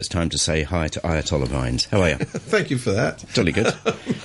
It's 0.00 0.08
time 0.08 0.30
to 0.30 0.38
say 0.38 0.62
hi 0.62 0.88
to 0.88 1.00
Ayatollah 1.00 1.48
Vines. 1.48 1.84
How 1.84 2.00
are 2.00 2.08
you? 2.08 2.16
Thank 2.16 2.70
you 2.70 2.78
for 2.78 2.90
that. 2.92 3.18
Totally 3.34 3.52
good. 3.52 3.74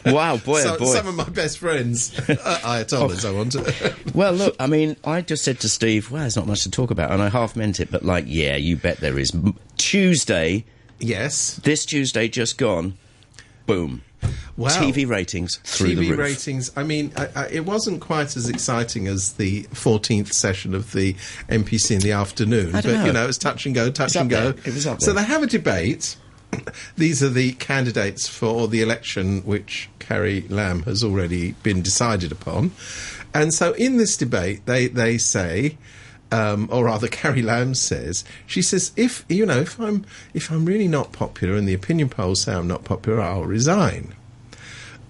Wow, 0.05 0.37
boy, 0.37 0.61
So- 0.61 0.75
oh 0.75 0.79
boy. 0.79 0.93
Some 0.93 1.07
of 1.07 1.15
my 1.15 1.27
best 1.27 1.57
friends, 1.57 2.17
uh, 2.29 2.59
Ayatollahs, 2.63 3.25
I 3.25 3.31
want 3.31 3.51
to. 3.51 3.95
Well, 4.15 4.31
look, 4.31 4.55
I 4.57 4.67
mean, 4.67 4.95
I 5.03 5.19
just 5.19 5.43
said 5.43 5.59
to 5.59 5.69
Steve, 5.69 6.09
well, 6.11 6.21
there's 6.21 6.37
not 6.37 6.47
much 6.47 6.63
to 6.63 6.71
talk 6.71 6.91
about, 6.91 7.11
and 7.11 7.21
I 7.21 7.27
half 7.27 7.57
meant 7.57 7.81
it, 7.81 7.91
but 7.91 8.03
like, 8.05 8.23
yeah, 8.25 8.55
you 8.55 8.77
bet 8.77 9.01
there 9.01 9.19
is. 9.19 9.35
Tuesday, 9.75 10.63
yes. 10.99 11.57
this 11.57 11.85
Tuesday 11.85 12.29
just 12.29 12.57
gone, 12.57 12.97
boom. 13.65 14.01
Wow. 14.57 14.69
TV 14.69 15.07
ratings 15.07 15.57
through 15.57 15.95
TV 15.95 16.17
ratings. 16.17 16.71
I 16.77 16.83
mean, 16.83 17.11
I, 17.17 17.29
I, 17.35 17.47
it 17.47 17.65
wasn't 17.65 18.01
quite 18.01 18.35
as 18.37 18.47
exciting 18.47 19.07
as 19.07 19.33
the 19.33 19.63
14th 19.63 20.33
session 20.33 20.73
of 20.73 20.93
the 20.93 21.13
NPC 21.49 21.91
in 21.91 21.99
the 21.99 22.13
afternoon, 22.13 22.71
but 22.71 22.85
know. 22.85 23.05
you 23.05 23.11
know, 23.11 23.23
it 23.23 23.27
was 23.27 23.37
touch 23.37 23.65
and 23.65 23.75
go, 23.75 23.91
touch 23.91 24.15
and 24.15 24.29
go. 24.29 24.51
there. 24.51 24.65
It 24.65 24.73
was 24.73 24.87
up 24.87 24.99
there. 24.99 25.07
So 25.07 25.13
they 25.13 25.23
have 25.23 25.43
a 25.43 25.47
debate. 25.47 26.15
These 26.97 27.21
are 27.21 27.29
the 27.29 27.53
candidates 27.53 28.27
for 28.27 28.67
the 28.67 28.81
election, 28.81 29.41
which 29.41 29.89
Carrie 29.99 30.45
Lam 30.49 30.83
has 30.83 31.03
already 31.03 31.51
been 31.63 31.81
decided 31.81 32.31
upon. 32.31 32.71
And 33.33 33.53
so, 33.53 33.73
in 33.73 33.97
this 33.97 34.15
debate, 34.15 34.65
they 34.65 34.87
they 34.87 35.17
say. 35.17 35.77
Um, 36.31 36.69
or 36.71 36.85
rather, 36.85 37.07
Carrie 37.09 37.41
Lam 37.41 37.75
says 37.75 38.23
she 38.45 38.61
says 38.61 38.91
if 38.95 39.25
you 39.29 39.45
know 39.45 39.59
if 39.59 39.79
I'm 39.79 40.05
if 40.33 40.51
I'm 40.51 40.65
really 40.65 40.87
not 40.87 41.11
popular 41.11 41.55
and 41.55 41.67
the 41.67 41.73
opinion 41.73 42.09
polls 42.09 42.41
say 42.41 42.53
I'm 42.53 42.67
not 42.67 42.83
popular, 42.83 43.21
I'll 43.21 43.43
resign. 43.43 44.15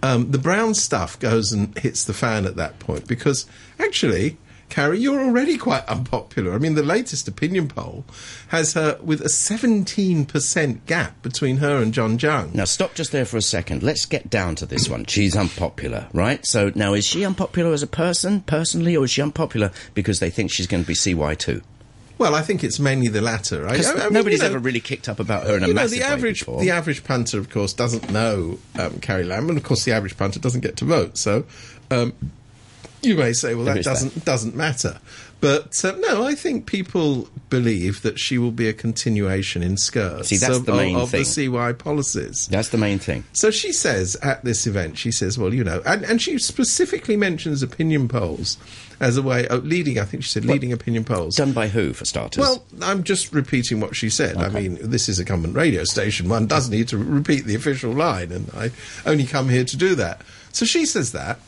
Um, 0.04 0.30
the 0.30 0.38
brown 0.38 0.76
stuff 0.76 1.18
goes 1.20 1.52
and 1.52 1.76
hits 1.80 2.04
the 2.04 2.14
fan 2.14 2.46
at 2.46 2.58
that 2.58 2.78
point 2.80 3.08
because 3.08 3.48
actually, 3.80 4.38
Carrie, 4.70 5.00
you're 5.00 5.22
already 5.22 5.58
quite 5.58 5.86
unpopular. 5.88 6.54
I 6.54 6.58
mean, 6.58 6.74
the 6.76 6.84
latest 6.84 7.28
opinion 7.28 7.68
poll 7.68 8.04
has 8.50 8.74
her 8.74 8.98
with 9.02 9.22
a 9.22 9.30
17% 9.30 10.86
gap 10.86 11.22
between 11.22 11.58
her 11.58 11.82
and 11.82 11.94
John 11.94 12.18
Tsang. 12.18 12.52
Now, 12.54 12.66
stop 12.66 12.94
just 12.94 13.12
there 13.12 13.26
for 13.26 13.38
a 13.38 13.42
second. 13.42 13.84
Let's 13.84 14.06
get 14.06 14.30
down 14.30 14.56
to 14.56 14.66
this 14.66 14.90
one. 14.90 15.06
She's 15.06 15.36
unpopular, 15.36 16.08
right? 16.14 16.46
So, 16.46 16.72
now, 16.76 16.94
is 16.94 17.06
she 17.06 17.24
unpopular 17.26 17.72
as 17.74 17.84
a 17.84 17.88
person, 17.88 18.42
personally, 18.42 18.96
or 18.98 19.06
is 19.06 19.12
she 19.12 19.22
unpopular 19.22 19.72
because 19.94 20.20
they 20.20 20.30
think 20.30 20.52
she's 20.52 20.68
going 20.68 20.84
to 20.84 20.88
be 20.88 20.96
CY2? 20.96 21.62
Well, 22.18 22.34
I 22.34 22.42
think 22.42 22.64
it's 22.64 22.80
mainly 22.80 23.10
the 23.10 23.22
latter. 23.22 23.68
I, 23.68 23.76
I- 23.76 23.78
mean, 24.06 24.14
nobody's 24.14 24.40
you 24.40 24.44
know, 24.46 24.56
ever 24.56 24.60
really 24.60 24.80
kicked 24.80 25.10
up 25.10 25.20
about 25.20 25.46
her 25.48 25.58
in 25.58 25.64
a 25.64 25.68
you 25.68 25.74
know, 25.74 25.82
massive 25.82 26.00
the 26.00 26.06
way 26.06 26.12
average 26.12 26.40
before. 26.40 26.62
the 26.62 26.72
average 26.72 27.04
punter, 27.04 27.38
of 27.40 27.50
course, 27.50 27.74
doesn't 27.74 28.10
know 28.10 28.58
um, 28.80 29.00
Carrie 29.00 29.26
Lam, 29.26 29.50
and 29.50 29.58
of 29.58 29.64
course, 29.64 29.84
the 29.84 29.92
average 29.92 30.16
punter 30.18 30.40
doesn't 30.40 30.62
get 30.62 30.78
to 30.78 30.86
vote. 30.86 31.18
So, 31.18 31.44
um, 31.92 32.14
you 33.06 33.16
may 33.16 33.34
say, 33.34 33.56
well, 33.56 33.66
There 33.66 33.76
that. 33.76 33.84
doesn't 33.84 34.26
doesn't 34.26 34.56
matter. 34.56 35.00
But 35.42 35.84
uh, 35.86 35.96
no, 36.00 36.26
I 36.26 36.34
think 36.34 36.66
people 36.66 37.30
believe 37.50 38.02
that 38.02 38.18
she 38.20 38.38
will 38.38 38.52
be 38.54 38.68
a 38.68 38.74
continuation 38.74 39.62
in 39.62 39.78
skirts 39.78 40.30
See, 40.30 40.38
that's 40.38 40.58
of, 40.58 40.66
the 40.66 40.74
main 40.74 40.96
of, 40.96 41.04
of 41.04 41.12
the. 41.12 41.24
CY 41.24 41.74
policies. 41.74 42.48
That's 42.48 42.70
the 42.70 42.78
main 42.78 43.00
thing. 43.00 43.26
So 43.34 43.52
she 43.52 43.72
says 43.72 44.16
at 44.24 44.44
this 44.44 44.66
event, 44.66 44.98
she 44.98 45.12
says, 45.12 45.38
well, 45.38 45.54
you 45.54 45.64
know, 45.64 45.82
and, 45.86 46.04
and 46.04 46.22
she 46.22 46.40
specifically 46.40 47.16
mentions 47.18 47.62
opinion 47.62 48.08
polls 48.08 48.58
as 49.00 49.18
a 49.18 49.22
way 49.22 49.48
of 49.50 49.66
leading. 49.66 50.00
I 50.00 50.06
think 50.06 50.24
she 50.24 50.30
said 50.30 50.46
leading 50.46 50.72
opinion 50.72 51.04
polls. 51.04 51.36
Done 51.36 51.52
by 51.52 51.68
who, 51.68 51.94
for 51.94 52.06
starters? 52.06 52.42
Well, 52.42 52.64
I'm 52.82 53.04
just 53.04 53.34
repeating 53.34 53.82
what 53.82 53.96
she 53.96 54.10
said. 54.10 54.38
I 54.38 54.50
mean, 54.50 54.78
this 54.82 55.10
is 55.10 55.20
a 55.20 55.26
government 55.26 55.56
radio 55.56 55.84
station. 55.84 56.30
One 56.30 56.48
does 56.48 56.70
need 56.70 56.88
to 56.88 56.98
repeat 56.98 57.46
the 57.46 57.56
official 57.56 57.92
line, 57.92 58.32
and 58.32 58.50
I 58.56 58.72
only 59.06 59.26
come 59.26 59.50
here 59.50 59.66
to 59.66 59.78
do 59.78 59.96
that. 59.96 60.22
So 60.54 60.66
she 60.66 60.86
says 60.86 61.12
that, 61.12 61.40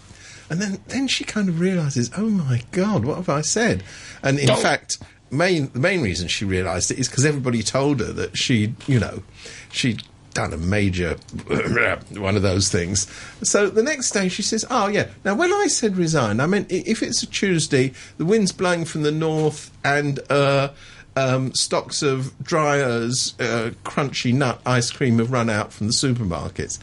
and 0.50 0.62
then, 0.62 0.80
then 0.88 1.08
she 1.08 1.24
kind 1.24 1.50
of 1.50 1.60
realizes, 1.60 2.12
oh 2.18 2.30
my 2.30 2.64
God, 2.72 3.06
what 3.06 3.18
have 3.18 3.30
I 3.30 3.42
said? 3.42 3.84
And 4.24 4.40
in 4.40 4.48
fact, 4.56 5.00
main 5.30 5.70
the 5.74 5.80
main 5.80 6.02
reason 6.02 6.28
she 6.28 6.46
realised 6.46 6.92
it 6.92 7.00
is 7.00 7.10
because 7.10 7.26
everybody 7.26 7.64
told 7.64 8.00
her 8.00 8.14
that 8.14 8.38
she, 8.38 8.74
you 8.88 9.00
know, 9.00 9.24
she'd 9.72 10.04
done 10.34 10.54
a 10.54 10.58
major 10.58 11.16
one 12.12 12.36
of 12.36 12.44
those 12.44 12.70
things. 12.70 13.08
So 13.42 13.70
the 13.70 13.84
next 13.84 14.12
day 14.12 14.30
she 14.30 14.44
says, 14.44 14.66
"Oh 14.70 14.88
yeah, 14.88 15.08
now 15.26 15.36
when 15.36 15.52
I 15.52 15.68
said 15.68 15.98
resign, 15.98 16.40
I 16.40 16.46
meant 16.46 16.72
if 16.72 17.02
it's 17.04 17.24
a 17.24 17.28
Tuesday, 17.28 17.94
the 18.18 18.26
wind's 18.26 18.52
blowing 18.52 18.86
from 18.86 19.04
the 19.04 19.12
north 19.12 19.72
and." 19.84 20.20
Uh, 20.30 20.70
um, 21.18 21.54
stocks 21.56 22.04
of 22.04 22.38
Dryer's 22.44 23.34
uh, 23.40 23.72
crunchy 23.84 24.34
nut 24.34 24.62
ice 24.66 24.92
cream 24.92 25.18
have 25.18 25.32
run 25.32 25.50
out 25.50 25.74
from 25.74 25.88
the 25.88 25.94
supermarkets. 25.94 26.80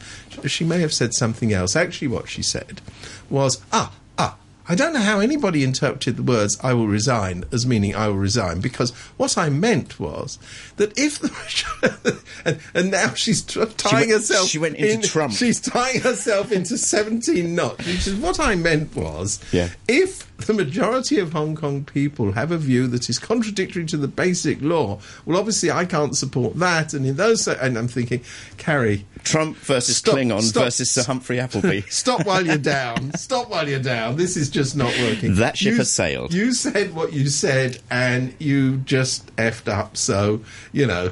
She 0.49 0.65
may 0.65 0.79
have 0.79 0.93
said 0.93 1.13
something 1.13 1.53
else. 1.53 1.75
Actually, 1.75 2.09
what 2.09 2.27
she 2.27 2.43
said 2.43 2.81
was, 3.29 3.61
ah, 3.71 3.93
ah, 4.17 4.37
I 4.67 4.75
don't 4.75 4.93
know 4.93 4.99
how 4.99 5.19
anybody 5.19 5.63
interpreted 5.63 6.17
the 6.17 6.23
words 6.23 6.57
"I 6.61 6.73
will 6.73 6.87
resign" 6.87 7.45
as 7.53 7.65
meaning 7.65 7.95
"I 7.95 8.09
will 8.09 8.17
resign" 8.17 8.59
because 8.59 8.91
what 9.15 9.37
I 9.37 9.49
meant 9.49 9.99
was 10.01 10.37
that 10.75 10.97
if 10.97 11.17
the 11.19 11.29
and, 12.45 12.59
and 12.73 12.91
now 12.91 13.13
she's 13.13 13.41
t- 13.41 13.63
tying 13.77 14.09
went- 14.09 14.11
herself. 14.21 14.47
she 14.47 14.57
went 14.59 14.75
into 14.75 14.93
in- 14.93 15.01
Trump. 15.01 15.33
She's 15.33 15.59
tying 15.59 16.01
herself 16.01 16.51
into 16.51 16.77
seventeen 16.77 17.55
knots. 17.55 17.85
Which 17.85 18.07
is 18.07 18.15
what 18.15 18.39
I 18.39 18.55
meant 18.55 18.95
was, 18.95 19.39
Yeah. 19.51 19.69
if 19.87 20.23
the 20.37 20.53
majority 20.53 21.17
of 21.19 21.31
Hong 21.33 21.55
Kong 21.55 21.85
people 21.85 22.33
have 22.33 22.51
a 22.51 22.57
view 22.57 22.87
that 22.87 23.09
is 23.09 23.17
contradictory 23.19 23.85
to 23.85 23.97
the 23.97 24.07
basic 24.07 24.61
law, 24.61 24.99
well, 25.25 25.37
obviously 25.39 25.71
I 25.71 25.85
can't 25.85 26.15
support 26.15 26.57
that. 26.59 26.93
And 26.93 27.05
in 27.05 27.15
those, 27.15 27.47
and 27.47 27.77
I'm 27.77 27.87
thinking, 27.87 28.21
Carrie, 28.57 29.05
Trump 29.23 29.55
versus 29.57 29.97
Stop, 29.97 30.15
Klingon 30.15 30.41
stop. 30.41 30.65
versus 30.65 30.91
Sir 30.91 31.03
Humphrey 31.03 31.39
Appleby. 31.39 31.81
Stop 31.89 32.25
while 32.25 32.45
you're 32.45 32.57
down. 32.57 33.13
Stop 33.15 33.49
while 33.49 33.67
you're 33.67 33.79
down. 33.79 34.17
This 34.17 34.35
is 34.37 34.49
just 34.49 34.75
not 34.75 34.93
working. 34.99 35.35
That 35.35 35.57
ship 35.57 35.71
You- 35.71 35.77
has 35.77 35.91
sailed. 35.91 36.33
You 36.33 36.53
said 36.53 36.93
what 36.93 37.13
you 37.13 37.27
said, 37.29 37.79
and 37.89 38.33
you 38.39 38.77
just 38.77 39.33
effed 39.37 39.71
up. 39.71 39.95
So 39.97 40.41
you 40.73 40.85
know. 40.85 41.11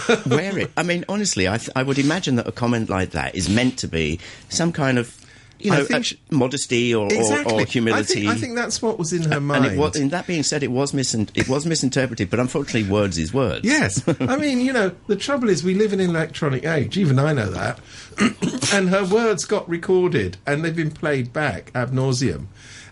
Wear 0.26 0.58
it. 0.58 0.70
I 0.76 0.82
mean, 0.82 1.04
honestly, 1.08 1.48
I, 1.48 1.58
th- 1.58 1.70
I 1.76 1.82
would 1.82 1.98
imagine 1.98 2.36
that 2.36 2.46
a 2.46 2.52
comment 2.52 2.88
like 2.88 3.10
that 3.10 3.34
is 3.34 3.48
meant 3.48 3.78
to 3.80 3.88
be 3.88 4.18
some 4.48 4.72
kind 4.72 4.98
of, 4.98 5.16
you 5.64 5.72
I 5.72 5.78
know, 5.78 5.84
think 5.84 6.00
uh, 6.00 6.02
she- 6.02 6.18
modesty 6.30 6.94
or, 6.94 7.06
or, 7.06 7.12
Exactly. 7.12 7.62
or 7.62 7.66
humility. 7.66 8.02
I 8.02 8.04
think, 8.14 8.28
I 8.28 8.34
think 8.40 8.54
that's 8.56 8.80
what 8.82 8.98
was 8.98 9.12
in 9.12 9.30
her 9.30 9.40
mind. 9.40 9.64
and 9.66 9.74
it 9.74 9.78
was, 9.78 9.96
in 9.96 10.08
that 10.10 10.26
being 10.26 10.42
said, 10.42 10.62
it 10.62 10.70
was 10.70 10.92
misin- 10.92 11.30
it 11.34 11.48
was 11.48 11.66
misinterpreted, 11.66 12.30
but 12.30 12.40
unfortunately, 12.40 12.90
words 12.90 13.18
is 13.18 13.32
words. 13.32 13.64
Yes. 13.64 14.02
I 14.20 14.36
mean, 14.36 14.60
you 14.60 14.72
know, 14.72 14.92
the 15.06 15.16
trouble 15.16 15.48
is 15.48 15.62
we 15.64 15.74
live 15.74 15.92
in 15.92 16.00
an 16.00 16.10
electronic 16.10 16.64
age. 16.64 16.96
Even 16.98 17.18
I 17.18 17.32
know 17.32 17.50
that. 17.50 17.80
and 18.72 18.88
her 18.90 19.04
words 19.04 19.44
got 19.44 19.68
recorded 19.68 20.36
and 20.46 20.64
they've 20.64 20.76
been 20.76 20.90
played 20.90 21.32
back 21.32 21.70
ab 21.74 21.92
nauseum. 21.92 22.46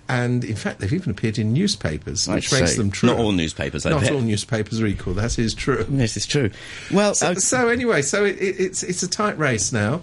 And 0.08 0.44
in 0.44 0.56
fact, 0.56 0.80
they've 0.80 0.92
even 0.92 1.10
appeared 1.12 1.38
in 1.38 1.52
newspapers, 1.52 2.28
I'd 2.28 2.34
which 2.34 2.50
makes 2.52 2.74
them 2.76 2.90
true. 2.90 3.10
Not 3.10 3.18
all 3.20 3.30
newspapers, 3.30 3.86
I 3.86 3.90
Not 3.90 4.00
bet. 4.02 4.12
all 4.12 4.20
newspapers 4.20 4.80
are 4.80 4.86
equal. 4.86 5.14
That 5.14 5.38
is 5.38 5.54
true. 5.54 5.84
This 5.88 6.16
is 6.16 6.26
true. 6.26 6.50
Well, 6.90 7.14
So, 7.14 7.28
uh, 7.28 7.34
so 7.36 7.68
anyway, 7.68 8.02
so 8.02 8.24
it, 8.24 8.36
it, 8.42 8.58
it's 8.58 8.82
it's 8.82 9.04
a 9.04 9.08
tight 9.08 9.38
race 9.38 9.70
now. 9.72 10.02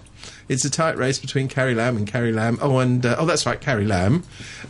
It's 0.49 0.65
a 0.65 0.69
tight 0.69 0.97
race 0.97 1.19
between 1.19 1.47
Carrie 1.47 1.75
Lam 1.75 1.97
and 1.97 2.07
Carrie 2.07 2.31
Lam. 2.31 2.57
Oh, 2.61 2.79
and 2.79 3.05
uh, 3.05 3.15
oh, 3.19 3.25
that's 3.25 3.45
right, 3.45 3.59
Carrie 3.59 3.85
Lam. 3.85 4.23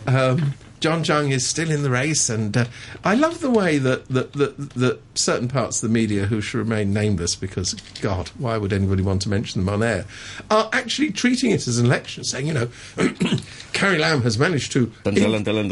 Um, 0.05 0.53
John 0.79 1.03
Tsang 1.03 1.31
is 1.31 1.45
still 1.45 1.71
in 1.71 1.81
the 1.81 1.89
race, 1.89 2.29
and 2.29 2.55
uh, 2.55 2.65
I 3.03 3.15
love 3.15 3.41
the 3.41 3.49
way 3.49 3.79
that, 3.79 4.07
that 4.09 4.33
that 4.33 4.69
that 4.75 4.99
certain 5.15 5.47
parts 5.47 5.81
of 5.81 5.89
the 5.89 5.93
media, 5.93 6.27
who 6.27 6.39
should 6.39 6.59
remain 6.59 6.93
nameless, 6.93 7.35
because 7.35 7.73
God, 7.99 8.29
why 8.37 8.57
would 8.57 8.71
anybody 8.71 9.01
want 9.01 9.23
to 9.23 9.29
mention 9.29 9.65
them 9.65 9.73
on 9.73 9.81
air, 9.81 10.05
are 10.51 10.69
actually 10.73 11.11
treating 11.11 11.49
it 11.49 11.67
as 11.67 11.79
an 11.79 11.87
election, 11.87 12.23
saying, 12.23 12.45
you 12.45 12.53
know, 12.53 12.69
Carrie 13.73 13.97
Lam 13.97 14.21
has 14.21 14.37
managed 14.37 14.71
to 14.73 14.91
dun, 15.03 15.17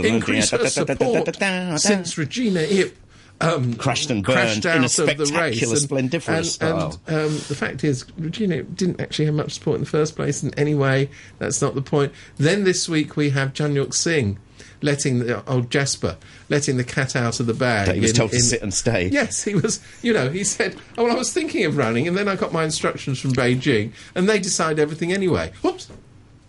increase 0.03 0.49
her 0.49 0.67
support 0.67 1.37
since 1.79 2.17
Regina 2.17 2.61
Ip 2.61 2.97
um, 3.41 3.73
Crashed 3.75 4.09
and 4.09 4.23
burned 4.23 4.63
crashed 4.63 4.65
in 4.65 4.71
a 4.71 4.73
out 4.73 4.75
of 4.77 4.81
the 4.83 5.25
spectacular, 5.25 5.41
race. 5.43 5.61
And- 5.71 5.77
splendiferous 5.79 6.37
and, 6.37 6.47
style. 6.47 7.01
And, 7.07 7.17
um, 7.17 7.31
the 7.33 7.55
fact 7.55 7.83
is, 7.83 8.05
Regina 8.17 8.63
didn't 8.63 9.01
actually 9.01 9.25
have 9.25 9.35
much 9.35 9.53
support 9.55 9.75
in 9.75 9.81
the 9.83 9.89
first 9.89 10.15
place, 10.15 10.41
and 10.43 10.57
anyway, 10.57 11.09
that's 11.39 11.61
not 11.61 11.75
the 11.75 11.81
point. 11.81 12.13
Then 12.37 12.63
this 12.63 12.87
week 12.87 13.15
we 13.17 13.31
have 13.31 13.53
Tsang 13.53 13.75
Yok-sing 13.75 14.39
letting 14.81 15.19
the 15.19 15.43
old 15.49 15.71
Jasper 15.71 16.15
letting 16.47 16.77
the 16.77 16.83
cat 16.83 17.15
out 17.15 17.39
of 17.39 17.47
the 17.47 17.53
bag. 17.53 17.87
That 17.87 17.95
he 17.95 18.01
was 18.01 18.11
in- 18.11 18.17
told 18.17 18.31
to 18.31 18.37
in- 18.37 18.41
sit 18.43 18.61
and 18.61 18.73
stay. 18.73 19.07
Yes, 19.11 19.43
he 19.43 19.55
was. 19.55 19.79
You 20.01 20.13
know, 20.13 20.29
he 20.29 20.43
said, 20.43 20.75
"Oh, 20.97 21.03
well, 21.05 21.13
I 21.13 21.17
was 21.17 21.33
thinking 21.33 21.65
of 21.65 21.75
running, 21.77 22.07
and 22.07 22.15
then 22.17 22.27
I 22.27 22.35
got 22.35 22.53
my 22.53 22.63
instructions 22.63 23.19
from 23.19 23.31
Beijing, 23.33 23.91
and 24.13 24.29
they 24.29 24.39
decide 24.39 24.79
everything 24.79 25.11
anyway." 25.11 25.51
Whoops. 25.61 25.87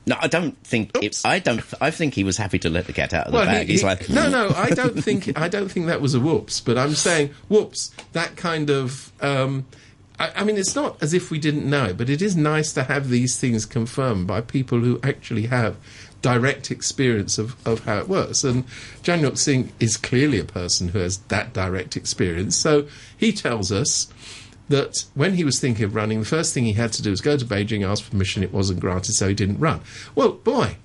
No, 0.07 0.17
I 0.21 0.29
don't 0.29 0.57
think. 0.65 0.91
It, 1.03 1.21
I 1.25 1.39
don't. 1.41 1.63
I 1.81 1.91
think 1.91 2.15
he 2.15 2.23
was 2.25 2.37
happy 2.37 2.59
to 2.61 2.71
let 2.71 2.87
the 2.87 2.93
cat 2.93 3.13
out 3.13 3.27
of 3.27 3.33
the 3.33 3.39
Well, 3.39 3.47
bag. 3.47 3.67
he- 3.67 3.73
He's 3.73 3.81
he- 3.81 3.87
like, 3.87 4.09
no, 4.09 4.31
no, 4.31 4.51
I 4.55 4.71
don't 4.81 5.03
think 5.03 5.37
I 5.39 5.49
don't 5.49 5.69
think 5.71 5.87
that 5.87 6.01
was 6.01 6.15
a 6.15 6.21
whoops, 6.21 6.61
but 6.61 6.79
I'm 6.79 6.95
saying 6.95 7.31
whoops. 7.49 7.91
That 8.13 8.37
kind 8.37 8.71
of. 8.71 9.13
Um, 9.21 9.67
I, 10.19 10.31
I 10.37 10.45
mean, 10.45 10.57
it's 10.57 10.75
not 10.77 11.03
as 11.03 11.13
if 11.13 11.31
we 11.31 11.39
didn't 11.39 11.69
know 11.69 11.93
but 11.93 12.09
it 12.09 12.23
is 12.23 12.37
nice 12.37 12.73
to 12.75 12.85
have 12.85 13.09
these 13.11 13.39
things 13.39 13.67
confirmed 13.67 14.27
by 14.27 14.41
people 14.41 14.81
who 14.81 14.99
actually 15.03 15.47
have 15.49 15.77
direct 16.23 16.71
experience 16.71 17.37
of, 17.37 17.55
of 17.67 17.85
how 17.85 17.99
it 17.99 18.09
works. 18.09 18.43
And 18.43 18.65
Tsang 19.03 19.21
Yok-sing 19.21 19.73
is 19.79 19.97
clearly 19.99 20.39
a 20.39 20.45
person 20.45 20.89
who 20.89 21.01
has 21.01 21.19
that 21.29 21.53
direct 21.53 21.97
experience. 21.97 22.57
So 22.57 22.87
he 23.17 23.31
tells 23.33 23.71
us 23.71 24.07
that 24.69 25.05
when 25.15 25.35
he 25.35 25.45
was 25.45 25.61
thinking 25.61 25.85
of 25.85 25.95
running, 25.95 26.21
the 26.21 26.27
first 26.27 26.55
thing 26.55 26.65
he 26.65 26.73
had 26.73 26.93
to 26.95 27.03
do 27.03 27.11
was 27.11 27.21
go 27.21 27.37
to 27.37 27.45
Beijing, 27.45 27.87
ask 27.87 28.11
permission. 28.11 28.43
It 28.43 28.53
wasn't 28.53 28.81
granted, 28.81 29.15
so 29.15 29.29
he 29.29 29.35
didn't 29.35 29.59
run. 29.59 29.81
Well, 30.15 30.33
boy, 30.33 30.77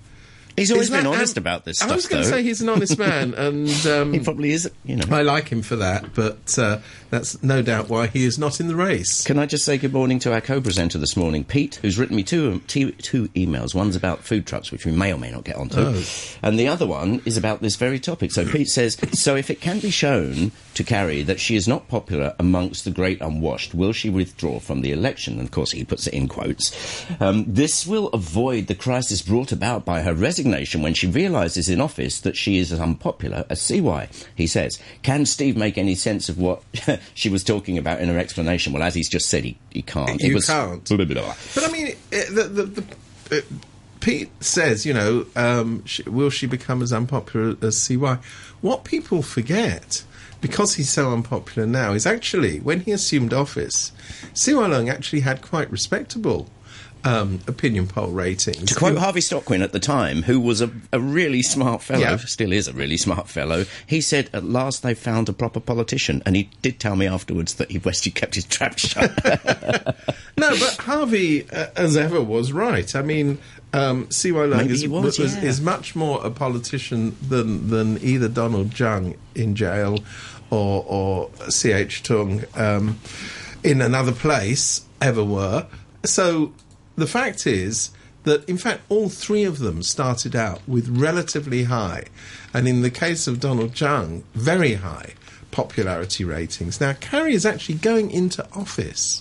He's 0.56 0.70
always 0.70 0.90
that 0.90 1.04
been 1.04 1.06
honest 1.06 1.38
about 1.38 1.64
this 1.64 1.78
stuff, 1.78 1.90
I 1.90 1.94
was 1.94 2.06
going 2.06 2.22
to 2.22 2.28
say 2.28 2.42
he's 2.42 2.60
an 2.60 2.68
honest 2.68 2.98
man, 2.98 3.32
and 3.36 3.86
um, 3.86 4.12
He 4.12 4.20
probably 4.20 4.50
is, 4.52 4.70
you 4.84 4.96
know. 4.96 5.04
I 5.10 5.22
like 5.22 5.48
him 5.48 5.62
for 5.62 5.76
that. 5.76 6.14
But 6.14 6.58
uh, 6.58 6.80
that's 7.12 7.42
no 7.42 7.60
doubt 7.60 7.90
why 7.90 8.06
he 8.06 8.24
is 8.24 8.38
not 8.38 8.58
in 8.58 8.68
the 8.68 8.74
race. 8.74 9.22
Can 9.24 9.38
I 9.38 9.44
just 9.44 9.66
say 9.66 9.76
good 9.76 9.92
morning 9.92 10.18
to 10.20 10.32
our 10.32 10.40
co-presenter 10.40 10.96
this 10.96 11.14
morning, 11.14 11.44
Pete, 11.44 11.74
who's 11.82 11.98
written 11.98 12.16
me 12.16 12.22
two, 12.22 12.60
two, 12.60 12.92
two 12.92 13.28
emails. 13.28 13.74
One's 13.74 13.94
about 13.96 14.20
food 14.24 14.46
trucks, 14.46 14.72
which 14.72 14.86
we 14.86 14.92
may 14.92 15.12
or 15.12 15.18
may 15.18 15.30
not 15.30 15.44
get 15.44 15.56
onto, 15.56 15.76
Oh. 15.78 16.02
and 16.42 16.58
the 16.58 16.68
other 16.68 16.86
one 16.86 17.20
is 17.26 17.36
about 17.36 17.60
this 17.60 17.76
very 17.76 18.00
topic. 18.00 18.32
So 18.32 18.46
Pete 18.46 18.68
says, 18.68 18.96
so 19.12 19.36
if 19.36 19.50
it 19.50 19.60
can 19.60 19.78
be 19.78 19.90
shown 19.90 20.52
to 20.72 20.82
Carrie 20.82 21.22
that 21.24 21.38
she 21.38 21.54
is 21.54 21.68
not 21.68 21.86
popular 21.86 22.34
amongst 22.38 22.86
the 22.86 22.90
great 22.90 23.20
unwashed, 23.20 23.74
will 23.74 23.92
she 23.92 24.08
withdraw 24.08 24.58
from 24.58 24.80
the 24.80 24.90
election? 24.90 25.34
And 25.34 25.42
of 25.42 25.50
course, 25.50 25.72
he 25.72 25.84
puts 25.84 26.06
it 26.06 26.14
in 26.14 26.28
quotes. 26.28 26.72
Um, 27.20 27.44
this 27.46 27.86
will 27.86 28.08
avoid 28.08 28.68
the 28.68 28.74
crisis 28.74 29.20
brought 29.20 29.52
about 29.52 29.84
by 29.84 30.00
her 30.00 30.14
resignation 30.14 30.80
when 30.80 30.94
she 30.94 31.06
realises 31.08 31.68
in 31.68 31.78
office 31.78 32.20
that 32.20 32.38
she 32.38 32.56
is 32.56 32.72
as 32.72 32.80
unpopular 32.80 33.44
as 33.50 33.60
CY. 33.60 34.08
He 34.34 34.46
says, 34.46 34.78
can 35.02 35.26
Steve 35.26 35.58
make 35.58 35.76
any 35.76 35.94
sense 35.94 36.30
of 36.30 36.38
what 36.38 36.62
she 37.14 37.28
was 37.28 37.42
talking 37.44 37.78
about 37.78 38.00
in 38.00 38.08
her 38.08 38.18
explanation? 38.18 38.72
Well, 38.72 38.82
as 38.82 38.94
he's 38.94 39.08
just 39.08 39.28
said, 39.28 39.44
he, 39.44 39.56
he 39.70 39.82
can't. 39.82 40.10
It 40.20 40.22
You 40.28 40.34
was- 40.34 40.46
can't. 40.46 40.84
Blah, 40.88 40.96
blah, 40.98 41.06
blah. 41.06 41.34
But 41.54 41.68
I 41.68 41.72
mean, 41.72 41.86
it, 42.10 42.34
the, 42.34 42.44
the, 42.44 42.62
the, 43.28 43.38
uh, 43.38 43.40
Pete 44.00 44.30
says, 44.42 44.84
you 44.84 44.92
know, 44.92 45.26
um, 45.36 45.84
sh 45.86 46.00
will 46.06 46.30
she 46.30 46.46
become 46.46 46.82
as 46.82 46.92
unpopular 46.92 47.56
as 47.62 47.78
CY? 47.78 48.18
What 48.60 48.84
people 48.84 49.22
forget, 49.22 50.02
because 50.40 50.74
he's 50.74 50.90
so 50.90 51.12
unpopular 51.12 51.66
now, 51.68 51.92
is 51.92 52.04
actually 52.06 52.58
when 52.60 52.80
he 52.80 52.90
assumed 52.92 53.32
office, 53.32 53.92
CY 54.34 54.52
Leung 54.54 54.90
actually 54.90 55.20
had 55.20 55.40
quite 55.40 55.70
respectable 55.70 56.48
um, 57.04 57.40
opinion 57.46 57.86
poll 57.86 58.08
ratings. 58.10 58.70
To 58.70 58.74
quote 58.74 58.98
Harvey 58.98 59.20
Stockwin 59.20 59.62
at 59.62 59.72
the 59.72 59.80
time, 59.80 60.22
who 60.22 60.38
was 60.40 60.60
a, 60.60 60.70
a 60.92 61.00
really 61.00 61.42
smart 61.42 61.82
fellow, 61.82 62.00
Yeah. 62.00 62.16
still 62.18 62.52
is 62.52 62.68
a 62.68 62.72
really 62.72 62.96
smart 62.96 63.28
fellow, 63.28 63.64
he 63.86 64.00
said, 64.00 64.30
At 64.32 64.44
last 64.44 64.82
they 64.82 64.94
found 64.94 65.28
a 65.28 65.32
proper 65.32 65.60
politician. 65.60 66.22
And 66.24 66.36
he 66.36 66.48
did 66.62 66.78
tell 66.78 66.96
me 66.96 67.06
afterwards 67.06 67.54
that 67.54 67.70
he 67.70 67.78
he 68.02 68.10
kept 68.10 68.34
his 68.34 68.44
trap 68.44 68.78
shut. 68.78 69.10
No, 70.34 70.48
but 70.58 70.76
Harvey, 70.80 71.48
uh, 71.50 71.66
as 71.76 71.94
ever, 71.96 72.20
was 72.20 72.52
right. 72.52 72.96
I 72.96 73.02
mean, 73.02 73.38
um, 73.74 74.10
CY 74.10 74.30
Leung 74.30 74.68
is, 74.70 74.88
was, 74.88 75.18
was- 75.18 75.36
yeah. 75.36 75.42
is 75.42 75.60
much 75.60 75.94
more 75.94 76.24
a 76.24 76.30
politician 76.30 77.14
than 77.28 77.68
than 77.68 77.98
either 78.02 78.28
Donald 78.28 78.72
Tsang 78.74 79.16
in 79.34 79.54
jail 79.54 79.98
or 80.50 80.84
or 80.88 81.30
CH 81.50 82.02
Tung 82.02 82.44
um, 82.54 82.98
in 83.62 83.82
another 83.82 84.12
place 84.12 84.84
ever 85.02 85.22
were. 85.22 85.66
So 86.04 86.52
the 87.02 87.08
fact 87.08 87.48
is 87.48 87.90
that 88.22 88.48
in 88.48 88.56
fact 88.56 88.82
all 88.88 89.08
three 89.08 89.42
of 89.42 89.58
them 89.58 89.82
started 89.82 90.36
out 90.36 90.60
with 90.68 90.86
relatively 90.88 91.64
high, 91.64 92.04
and 92.54 92.68
in 92.68 92.82
the 92.82 92.90
case 92.90 93.26
of 93.26 93.40
Donald 93.40 93.74
Tsang, 93.74 94.22
very 94.34 94.74
high 94.74 95.14
popularity 95.50 96.24
ratings. 96.24 96.80
Now 96.80 96.92
Carrie 96.92 97.34
is 97.34 97.44
actually 97.44 97.74
going 97.74 98.12
into 98.12 98.46
office 98.54 99.20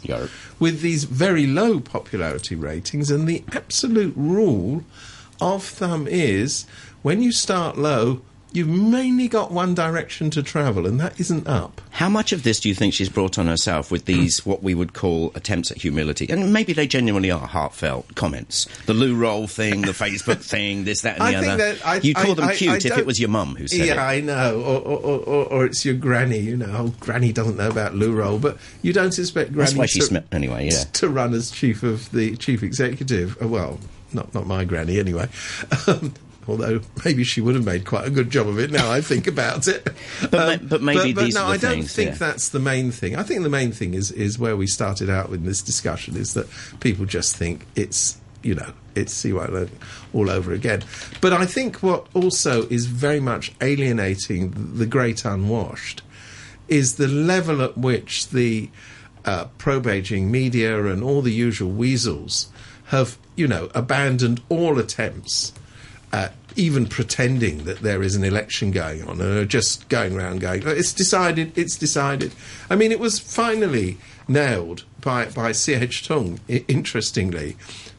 with 0.59 0.81
these 0.81 1.05
very 1.05 1.47
low 1.47 1.79
popularity 1.79 2.53
ratings, 2.53 3.09
and 3.09 3.27
the 3.27 3.43
absolute 3.51 4.13
rule 4.15 4.83
of 5.41 5.63
thumb 5.63 6.07
is 6.07 6.67
when 7.01 7.23
you 7.23 7.31
start 7.31 7.79
low, 7.79 8.21
you've 8.53 8.67
mainly 8.67 9.27
got 9.27 9.51
one 9.51 9.73
direction 9.73 10.29
to 10.31 10.43
travel, 10.43 10.85
and 10.85 10.99
that 10.99 11.19
isn't 11.19 11.47
up. 11.47 11.81
How 11.91 12.09
much 12.09 12.31
of 12.33 12.43
this 12.43 12.59
do 12.59 12.69
you 12.69 12.75
think 12.75 12.93
she's 12.93 13.09
brought 13.09 13.37
on 13.37 13.47
herself 13.47 13.91
with 13.91 14.05
these, 14.05 14.45
what 14.45 14.61
we 14.63 14.73
would 14.73 14.93
call 14.93 15.31
attempts 15.35 15.71
at 15.71 15.77
humility? 15.77 16.27
And 16.29 16.51
maybe 16.53 16.73
they 16.73 16.87
genuinely 16.87 17.31
are 17.31 17.45
heartfelt 17.47 18.15
comments. 18.15 18.65
The 18.85 18.93
loo 18.93 19.15
roll 19.15 19.47
thing, 19.47 19.81
the 19.81 19.91
Facebook 19.91 20.41
thing, 20.43 20.83
this, 20.83 21.01
that, 21.01 21.15
and 21.15 21.23
I 21.23 21.31
the 21.33 21.39
think 21.39 21.53
other. 21.53 21.73
that 21.75 21.87
I- 21.87 21.95
You'd 21.97 22.15
call 22.17 22.31
I- 22.31 22.35
them 22.35 22.45
I- 22.49 22.55
cute 22.55 22.85
if 22.85 22.97
it 22.97 23.05
was 23.05 23.19
your 23.19 23.29
mum 23.29 23.55
who 23.55 23.67
said 23.67 23.85
yeah, 23.85 23.93
it. 23.93 23.97
I 23.97 24.19
know, 24.21 24.59
or, 24.61 24.79
or, 24.81 25.19
or, 25.19 25.45
or, 25.45 25.65
it's 25.65 25.85
your 25.85 25.95
granny. 25.95 26.39
You 26.39 26.57
know, 26.57 26.67
oh, 26.77 26.93
granny 26.99 27.31
doesn't 27.31 27.57
know 27.57 27.69
about 27.69 27.95
loo 27.95 28.13
roll, 28.13 28.39
but 28.39 28.57
you 28.81 28.93
don't 28.93 29.17
expect 29.17 29.53
granny 29.53 29.65
That's 29.67 29.77
why 29.77 29.85
she 29.85 29.99
to, 29.99 30.05
smelled. 30.05 30.25
Anyway, 30.31 30.65
yeah. 30.71 30.83
to 30.93 31.09
run 31.09 31.33
as 31.33 31.51
chief 31.51 31.83
of 31.83 32.11
the 32.11 32.35
chief 32.37 32.63
executive. 32.63 33.41
Uh, 33.41 33.47
Well, 33.47 33.79
not 34.13 34.33
not 34.33 34.45
my 34.47 34.65
granny 34.65 34.99
anyway. 34.99 35.27
Um, 35.87 36.13
although 36.47 36.81
maybe 37.05 37.23
she 37.23 37.41
would 37.41 37.55
have 37.55 37.65
made 37.65 37.85
quite 37.85 38.07
a 38.07 38.09
good 38.09 38.29
job 38.29 38.47
of 38.47 38.59
it. 38.59 38.71
Now 38.71 38.91
I 38.91 39.01
think 39.01 39.27
about 39.27 39.67
it. 39.67 39.87
But 40.29 40.61
ma- 40.61 40.67
but 40.67 40.81
maybe 40.81 41.13
but, 41.13 41.25
these 41.25 41.35
no, 41.35 41.41
are 41.41 41.47
the 41.47 41.53
I 41.53 41.57
don't 41.57 41.79
things, 41.79 41.93
think 41.93 42.11
yeah. 42.11 42.17
that's 42.17 42.49
the 42.49 42.59
main 42.59 42.91
thing. 42.91 43.15
I 43.15 43.23
think 43.23 43.43
the 43.43 43.49
main 43.49 43.71
thing 43.71 43.93
is 43.93 44.11
is 44.11 44.37
where 44.37 44.55
we 44.55 44.67
started 44.67 45.09
out 45.09 45.29
with 45.29 45.43
this 45.43 45.61
discussion 45.61 46.15
is 46.15 46.33
that 46.35 46.47
people 46.79 47.05
just 47.05 47.35
think 47.35 47.65
it's 47.75 48.17
you 48.43 48.55
know 48.55 48.73
it's 48.95 49.13
CY 49.13 49.67
all 50.13 50.29
over 50.29 50.53
again. 50.53 50.83
But 51.21 51.33
I 51.33 51.45
think 51.45 51.81
what 51.83 52.07
also 52.13 52.67
is 52.67 52.85
very 52.85 53.19
much 53.19 53.53
alienating 53.61 54.53
the 54.75 54.85
great 54.85 55.25
unwashed 55.25 56.01
is 56.67 56.95
the 56.95 57.07
level 57.07 57.61
at 57.61 57.77
which 57.77 58.29
the 58.29 58.69
uh, 59.25 59.45
pro 59.57 59.81
Beijing 59.81 60.29
media 60.29 60.85
and 60.85 61.03
all 61.03 61.21
the 61.21 61.33
usual 61.33 61.69
weasels 61.69 62.47
have, 62.85 63.17
you 63.35 63.47
know, 63.47 63.69
abandoned 63.75 64.41
all 64.49 64.79
attempts 64.79 65.53
at 66.13 66.33
even 66.57 66.85
pretending 66.85 67.63
that 67.63 67.79
there 67.79 68.03
is 68.03 68.15
an 68.15 68.23
election 68.23 68.71
going 68.71 69.01
on 69.03 69.21
and 69.21 69.37
are 69.37 69.45
just 69.45 69.87
going 69.87 70.15
around 70.17 70.41
going, 70.41 70.65
"Oh, 70.67 70.71
it's 70.71 70.93
decided, 70.93 71.57
it's 71.57 71.77
decided. 71.77 72.33
I 72.69 72.75
mean, 72.75 72.91
it 72.91 72.99
was 72.99 73.19
finally 73.19 73.97
nailed 74.27 74.83
by, 74.99 75.25
by 75.25 75.51
C.H. 75.53 76.05
Tung, 76.07 76.39
i- 76.49 76.65
interestingly, 76.67 77.55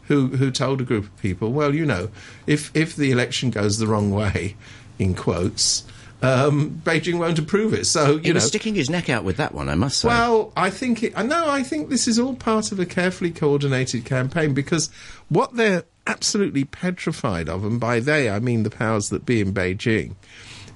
who, 0.09 0.29
who 0.29 0.51
told 0.51 0.81
a 0.83 0.85
group 0.85 1.05
of 1.05 1.17
people, 1.23 1.53
well, 1.53 1.75
you 1.75 1.87
know, 1.87 2.11
if, 2.47 2.71
if 2.77 2.95
the 2.95 3.11
election 3.11 3.51
goes 3.51 3.79
the 3.79 3.87
wrong 3.87 4.11
way, 4.11 4.57
in 4.99 5.15
quotes, 5.15 5.85
um, 6.21 6.81
Beijing 6.85 7.19
won't 7.19 7.39
approve 7.39 7.73
it. 7.75 7.87
So, 7.87 8.13
you 8.13 8.19
He 8.21 8.29
know. 8.29 8.35
was 8.35 8.47
sticking 8.47 8.75
his 8.75 8.89
neck 8.91 9.09
out 9.09 9.25
with 9.25 9.39
that 9.39 9.55
one, 9.55 9.69
I 9.71 9.75
must 9.75 9.99
say. 9.99 10.09
Well, 10.09 10.53
I 10.57 10.71
think 10.71 11.03
it. 11.03 11.13
I 11.17 11.23
know. 11.23 11.49
I 11.49 11.63
think 11.63 11.89
this 11.89 12.07
is 12.07 12.19
all 12.19 12.35
part 12.37 12.71
of 12.71 12.79
a 12.79 12.87
carefully 12.87 13.31
coordinated 13.33 14.05
campaign 14.05 14.53
because 14.55 14.91
what 15.29 15.57
they're 15.57 15.85
absolutely 16.07 16.65
petrified 16.65 17.49
of, 17.49 17.65
and 17.65 17.79
by 17.81 18.01
they 18.01 18.31
I 18.31 18.39
mean 18.39 18.63
the 18.63 18.71
powers 18.71 19.09
that 19.11 19.27
be 19.27 19.41
in 19.41 19.53
Beijing, 19.53 20.15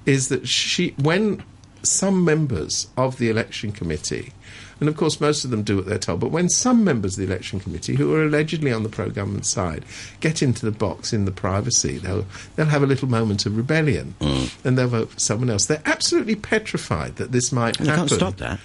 is 0.05 0.29
that 0.29 0.47
she 0.47 0.95
when 1.01 1.43
some 1.83 2.25
members 2.25 2.87
of 2.97 3.17
the 3.17 3.29
election 3.29 3.71
committee. 3.71 4.33
And 4.79 4.87
of 4.87 4.95
course, 4.95 5.19
most 5.19 5.43
of 5.43 5.49
them 5.49 5.63
do 5.63 5.75
what 5.75 5.87
they're 5.87 5.97
told. 5.97 6.19
But 6.19 6.29
when 6.29 6.49
some 6.49 6.83
members 6.83 7.17
of 7.17 7.25
the 7.25 7.33
election 7.33 7.59
committee, 7.59 7.95
who 7.95 8.13
are 8.13 8.23
allegedly 8.23 8.71
on 8.71 8.83
the 8.83 8.89
pro-government 8.89 9.47
side, 9.47 9.83
get 10.19 10.43
into 10.43 10.65
the 10.67 10.71
box 10.71 11.13
in 11.13 11.25
the 11.25 11.31
privacy, 11.31 11.97
they'll 11.97 12.27
they'll 12.55 12.67
have 12.67 12.83
a 12.83 12.87
little 12.87 13.07
moment 13.07 13.47
of 13.47 13.57
rebellion, 13.57 14.13
mm. 14.19 14.65
and 14.65 14.77
they'll 14.77 14.87
vote 14.87 15.11
for 15.11 15.19
someone 15.19 15.49
else. 15.49 15.65
They're 15.65 15.81
absolutely 15.85 16.35
petrified 16.35 17.15
that 17.15 17.31
this 17.31 17.51
might 17.51 17.79
you 17.79 17.87
happen. 17.87 18.07
can't 18.07 18.11
stop 18.11 18.37
that. 18.37 18.59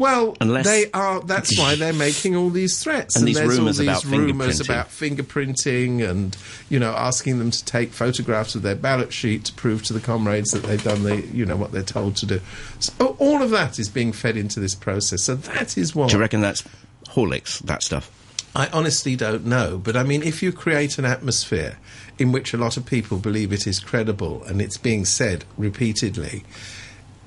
Well, 0.00 0.34
Unless- 0.40 0.64
they 0.64 0.90
are. 0.92 1.20
That's 1.20 1.58
why 1.58 1.74
they're 1.74 1.92
making 2.08 2.34
all 2.34 2.48
these 2.48 2.82
threats 2.82 3.16
And 3.16 3.28
these 3.28 3.36
there's 3.36 3.58
rumours 3.58 3.78
all 3.78 3.86
about 3.86 4.02
these 4.02 4.10
rumours 4.10 4.58
fingerprinting. 4.60 4.64
about 4.64 4.88
fingerprinting 4.88 6.08
and 6.08 6.36
you 6.70 6.78
know 6.78 6.92
asking 6.92 7.38
them 7.38 7.50
to 7.50 7.64
take 7.66 7.90
photographs 7.92 8.54
of 8.54 8.62
their 8.62 8.74
ballot 8.74 9.12
sheet 9.12 9.44
to 9.44 9.52
prove 9.52 9.82
to 9.84 9.92
the 9.92 10.00
comrades 10.00 10.52
that 10.52 10.62
they've 10.62 10.82
done 10.82 11.02
the 11.02 11.20
you 11.26 11.44
know 11.44 11.56
what 11.56 11.70
they're 11.72 11.82
told 11.82 12.16
to 12.16 12.26
do. 12.26 12.40
So 12.78 13.14
all 13.18 13.42
of 13.42 13.50
that 13.50 13.78
is 13.78 13.90
being 13.90 14.12
fed 14.12 14.38
into 14.38 14.58
this 14.58 14.74
process. 14.74 15.22
So 15.24 15.34
that 15.34 15.76
is 15.76 15.94
what 15.94 16.08
Do 16.08 16.16
you 16.16 16.20
reckon 16.20 16.40
that's 16.40 16.64
Horlicks, 17.10 17.58
that 17.60 17.82
stuff? 17.82 18.10
I 18.56 18.68
honestly 18.72 19.16
don't 19.16 19.44
know, 19.44 19.76
but 19.78 19.96
I 19.96 20.02
mean, 20.02 20.22
if 20.22 20.42
you 20.42 20.50
create 20.50 20.98
an 20.98 21.04
atmosphere 21.04 21.76
in 22.18 22.32
which 22.32 22.54
a 22.54 22.56
lot 22.56 22.76
of 22.76 22.86
people 22.86 23.18
believe 23.18 23.52
it 23.52 23.66
is 23.66 23.78
credible 23.78 24.42
and 24.44 24.60
it's 24.62 24.76
being 24.78 25.04
said 25.04 25.44
repeatedly, 25.58 26.42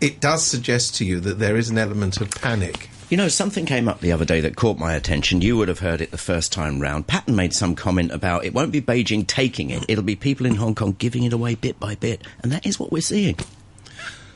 it 0.04 0.20
does 0.20 0.46
suggest 0.46 0.96
to 0.96 1.06
you 1.06 1.22
that 1.22 1.40
there 1.40 1.56
is 1.56 1.70
an 1.70 1.78
element 1.78 2.20
of 2.20 2.30
panic. 2.30 2.90
You 3.10 3.16
know, 3.16 3.30
something 3.30 3.66
came 3.66 3.88
up 3.88 4.02
the 4.02 4.12
other 4.12 4.26
day 4.26 4.42
that 4.42 4.58
caught 4.58 4.78
my 4.78 4.96
attention. 4.96 5.42
You 5.42 5.56
would 5.56 5.70
have 5.70 5.80
heard 5.80 6.02
it 6.02 6.12
the 6.12 6.18
first 6.18 6.52
time 6.52 6.82
round. 6.82 7.08
Patten 7.08 7.38
made 7.38 7.54
some 7.54 7.74
comment 7.74 8.12
about 8.12 8.44
it 8.44 8.54
won't 8.54 8.74
be 8.74 8.82
Beijing 8.82 9.26
taking 9.26 9.70
it, 9.70 9.86
it'll 9.88 10.04
be 10.04 10.18
people 10.18 10.46
in 10.46 10.56
Hong 10.56 10.76
Kong 10.76 10.98
giving 11.00 11.24
it 11.24 11.32
away 11.32 11.56
bit 11.56 11.80
by 11.80 11.96
bit. 11.96 12.22
And 12.42 12.52
that 12.52 12.66
is 12.66 12.78
what 12.78 12.92
we're 12.92 13.02
seeing. 13.02 13.38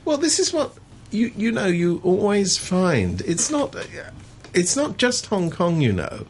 Well, 0.05 0.17
this 0.17 0.39
is 0.39 0.53
what 0.53 0.73
you 1.11 1.33
you 1.35 1.51
know 1.51 1.67
you 1.67 1.99
always 2.01 2.55
find. 2.57 3.19
It's 3.21 3.51
not 3.51 3.75
it's 4.53 4.77
not 4.77 4.95
just 4.95 5.25
Hong 5.25 5.51
Kong, 5.51 5.81
you 5.81 5.91
know. 5.91 6.27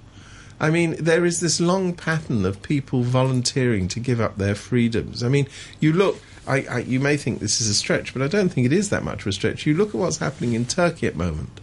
I 0.59 0.71
mean, 0.71 0.95
there 0.97 1.25
is 1.25 1.41
this 1.41 1.61
long 1.61 1.93
pattern 1.93 2.43
of 2.43 2.63
people 2.63 3.03
volunteering 3.03 3.87
to 3.89 3.99
give 3.99 4.19
up 4.19 4.37
their 4.37 4.55
freedoms. 4.55 5.21
I 5.21 5.29
mean, 5.29 5.47
you 5.79 5.93
look. 5.93 6.19
I, 6.47 6.65
I, 6.69 6.79
you 6.79 6.99
may 6.99 7.17
think 7.17 7.39
this 7.39 7.59
is 7.61 7.67
a 7.67 7.73
stretch, 7.73 8.13
but 8.13 8.21
I 8.21 8.27
don't 8.27 8.49
think 8.49 8.65
it 8.65 8.73
is 8.73 8.89
that 8.89 9.03
much 9.03 9.21
of 9.21 9.27
a 9.27 9.31
stretch. 9.31 9.65
You 9.65 9.75
look 9.75 9.89
at 9.89 9.95
what's 9.95 10.17
happening 10.17 10.53
in 10.53 10.65
Turkey 10.65 11.07
at 11.07 11.17
the 11.17 11.23
moment. 11.25 11.59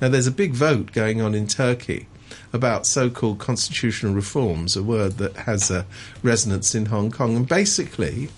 Now, 0.00 0.08
there's 0.08 0.26
a 0.26 0.32
big 0.32 0.52
vote 0.52 0.92
going 0.92 1.20
on 1.20 1.34
in 1.34 1.46
Turkey 1.46 2.06
about 2.52 2.86
so-called 2.86 3.38
constitutional 3.38 4.14
reforms, 4.14 4.76
a 4.76 4.82
word 4.82 5.18
that 5.18 5.36
has 5.36 5.70
a 5.70 5.86
resonance 6.22 6.74
in 6.74 6.86
Hong 6.86 7.10
Kong, 7.10 7.36
and 7.36 7.48
basically, 7.48 8.28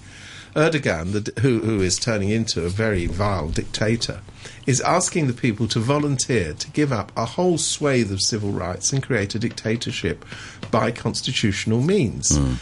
Erdogan, 0.54 1.12
the, 1.12 1.40
who, 1.40 1.60
who 1.60 1.80
is 1.80 1.98
turning 1.98 2.30
into 2.30 2.64
a 2.64 2.68
very 2.68 3.06
vile 3.06 3.48
dictator, 3.48 4.20
is 4.66 4.80
asking 4.80 5.26
the 5.26 5.32
people 5.32 5.68
to 5.68 5.78
volunteer 5.78 6.54
to 6.54 6.70
give 6.70 6.92
up 6.92 7.12
a 7.16 7.24
whole 7.24 7.58
swathe 7.58 8.12
of 8.12 8.20
civil 8.20 8.52
rights 8.52 8.92
and 8.92 9.02
create 9.02 9.34
a 9.34 9.38
dictatorship 9.38 10.24
by 10.70 10.90
constitutional 10.90 11.80
means. 11.80 12.36
Hmm. 12.36 12.54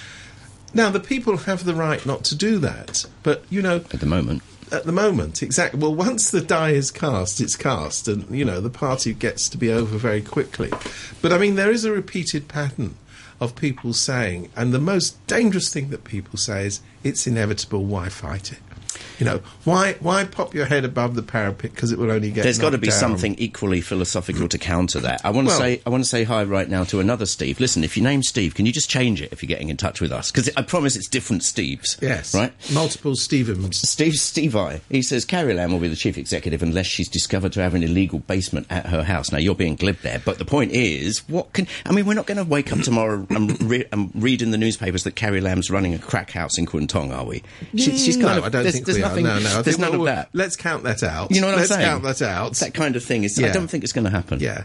Now, 0.75 0.91
the 0.91 1.01
people 1.01 1.37
have 1.37 1.65
the 1.65 1.75
right 1.75 2.05
not 2.05 2.25
to 2.25 2.35
do 2.35 2.59
that, 2.59 3.07
but 3.23 3.45
you 3.49 3.63
know, 3.63 3.77
At 3.93 4.01
the 4.01 4.07
moment. 4.07 4.43
at 4.73 4.85
the 4.85 4.93
moment, 4.93 5.41
exactly. 5.43 5.79
Well, 5.79 5.95
once 5.95 6.31
the 6.31 6.41
die 6.41 6.71
is 6.71 6.91
cast, 6.91 7.41
it's 7.41 7.57
cast, 7.57 8.09
and 8.09 8.29
you 8.37 8.45
know 8.45 8.61
the 8.61 8.71
party 8.71 9.15
gets 9.15 9.49
to 9.51 9.57
be 9.57 9.71
over 9.71 9.97
very 9.97 10.21
quickly. 10.21 10.71
But 11.23 11.33
I 11.33 11.39
mean, 11.39 11.55
there 11.55 11.71
is 11.71 11.85
a 11.85 11.93
repeated 11.93 12.49
pattern 12.49 12.97
of 13.41 13.55
people 13.55 13.93
saying, 13.93 14.51
and 14.57 14.73
the 14.73 14.81
most 14.81 15.25
dangerous 15.29 15.73
thing 15.73 15.91
that 15.91 16.03
people 16.05 16.39
say 16.39 16.67
is, 16.67 16.81
"It's 17.05 17.27
inevitable. 17.27 17.85
Why 17.85 18.09
fight 18.09 18.51
it?" 18.53 18.59
You 19.19 19.27
know, 19.27 19.41
why 19.65 19.95
why 20.01 20.25
pop 20.25 20.55
your 20.55 20.67
head 20.67 20.85
above 20.85 21.15
the 21.15 21.23
parapet 21.23 21.73
because 21.75 21.93
it 21.93 21.99
will 21.99 22.11
only 22.11 22.31
get. 22.31 22.43
There's 22.45 22.59
got 22.59 22.71
to 22.71 22.79
be 22.79 22.89
down. 22.89 22.99
something 22.99 23.35
equally 23.39 23.81
philosophical 23.81 24.49
to 24.49 24.59
counter 24.59 25.01
that. 25.01 25.21
I 25.25 25.31
want 25.31 25.49
to 25.49 25.51
Well- 25.53 25.59
say 25.61 25.81
I 25.87 25.91
want 25.91 26.03
to 26.05 26.09
say 26.09 26.25
hi 26.25 26.45
right 26.45 26.69
now 26.69 26.85
to 26.85 27.01
another 27.01 27.27
Steve. 27.27 27.61
Listen, 27.61 27.85
if 27.85 27.97
your 27.97 28.05
name's 28.05 28.29
Steve, 28.29 28.55
can 28.55 28.67
you 28.67 28.73
just 28.73 28.91
change 28.91 29.21
it 29.23 29.33
if 29.33 29.43
you're 29.43 29.49
getting 29.49 29.69
in 29.69 29.77
touch 29.77 30.01
with 30.01 30.13
us? 30.13 30.31
Because 30.31 30.51
I 30.57 30.63
promise 30.63 30.97
it's 30.97 31.09
different 31.09 31.43
Steves. 31.43 32.01
Yes, 32.01 32.35
Right. 32.35 32.53
Multiple 32.73 33.15
Stevens. 33.17 33.89
Steve 33.89 34.15
Steve 34.15 34.57
I. 34.57 34.81
He 34.91 35.03
says 35.03 35.25
Carrie 35.25 35.55
Lam 35.55 35.73
will 35.73 35.79
be 35.81 35.89
the 35.89 35.97
chief 35.97 36.19
executive 36.19 36.63
unless 36.63 36.87
she's 36.87 37.09
discovered 37.09 37.53
to 37.53 37.63
have 37.63 37.75
an 37.75 37.83
illegal 37.83 38.19
basement 38.21 38.67
at 38.71 38.87
her 38.87 39.03
house. 39.03 39.31
Now 39.33 39.39
you're 39.39 39.55
being 39.55 39.77
glib 39.77 39.99
there, 40.03 40.21
but 40.25 40.39
the 40.39 40.45
point 40.45 40.73
is, 40.73 41.27
what 41.29 41.53
can 41.53 41.67
I 41.87 41.93
mean? 41.93 42.07
We're 42.07 42.15
not 42.15 42.27
going 42.27 42.39
to 42.39 42.45
wake 42.45 42.73
up 42.73 42.81
tomorrow 42.81 43.27
and, 43.31 43.61
re- 43.63 43.85
and 43.93 44.11
read 44.15 44.43
in 44.43 44.51
the 44.51 44.59
newspapers 44.59 45.05
that 45.05 45.15
Carrie 45.17 45.41
Lam's 45.41 45.71
running 45.71 45.95
a 45.95 45.99
crack 45.99 46.31
house 46.31 46.59
in 46.59 46.67
Kwun 46.67 46.89
Tong, 46.89 47.13
are 47.13 47.25
we? 47.25 47.43
She, 47.77 47.97
she's 47.97 48.17
no, 48.17 48.27
kind 48.27 48.39
of. 48.39 48.45
I 48.45 48.49
don't 48.49 48.63
there's, 48.63 48.75
think 48.85 48.99
there's 48.99 49.05
uh, 49.05 49.09
nothing, 49.09 49.27
are. 49.27 49.41
No, 49.41 49.55
no. 49.55 49.59
I 49.59 49.63
There's 49.63 49.79
none 49.79 49.93
we'll- 49.93 50.09
of 50.09 50.15
that. 50.15 50.29
Let's 50.33 50.57
count 50.57 50.85
that 50.85 51.03
out. 51.03 51.31
You 51.31 51.41
know 51.41 51.49
what 51.49 51.57
let's 51.57 51.71
I'm 51.71 51.79
saying? 51.79 51.89
count 51.91 52.03
that 52.05 52.23
out. 52.23 52.55
That 52.57 52.75
kind 52.75 52.97
of 52.97 53.05
thing. 53.05 53.25
It's, 53.25 53.39
I 53.43 53.51
don't 53.51 53.69
think 53.69 53.85
it's 53.85 53.93
going 53.93 54.05
to 54.05 54.11
happen. 54.11 54.41
Yeah. 54.41 54.65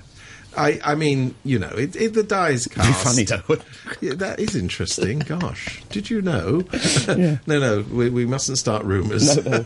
I, 0.57 0.79
I 0.83 0.95
mean, 0.95 1.35
you 1.45 1.59
know, 1.59 1.69
it, 1.69 1.95
it, 1.95 2.13
the 2.13 2.23
die 2.23 2.49
is 2.49 2.67
cast. 2.67 2.87
Be 2.87 2.93
funny 2.93 3.23
though. 3.23 3.63
Yeah, 4.01 4.15
that 4.15 4.39
is 4.39 4.55
interesting. 4.55 5.19
Gosh, 5.19 5.83
did 5.89 6.09
you 6.09 6.21
know? 6.21 6.63
yeah. 7.07 7.37
no, 7.47 7.59
no, 7.59 7.85
we, 7.91 8.09
we 8.09 8.25
mustn't 8.25 8.57
start 8.57 8.83
rumours. 8.83 9.37
No 9.45 9.65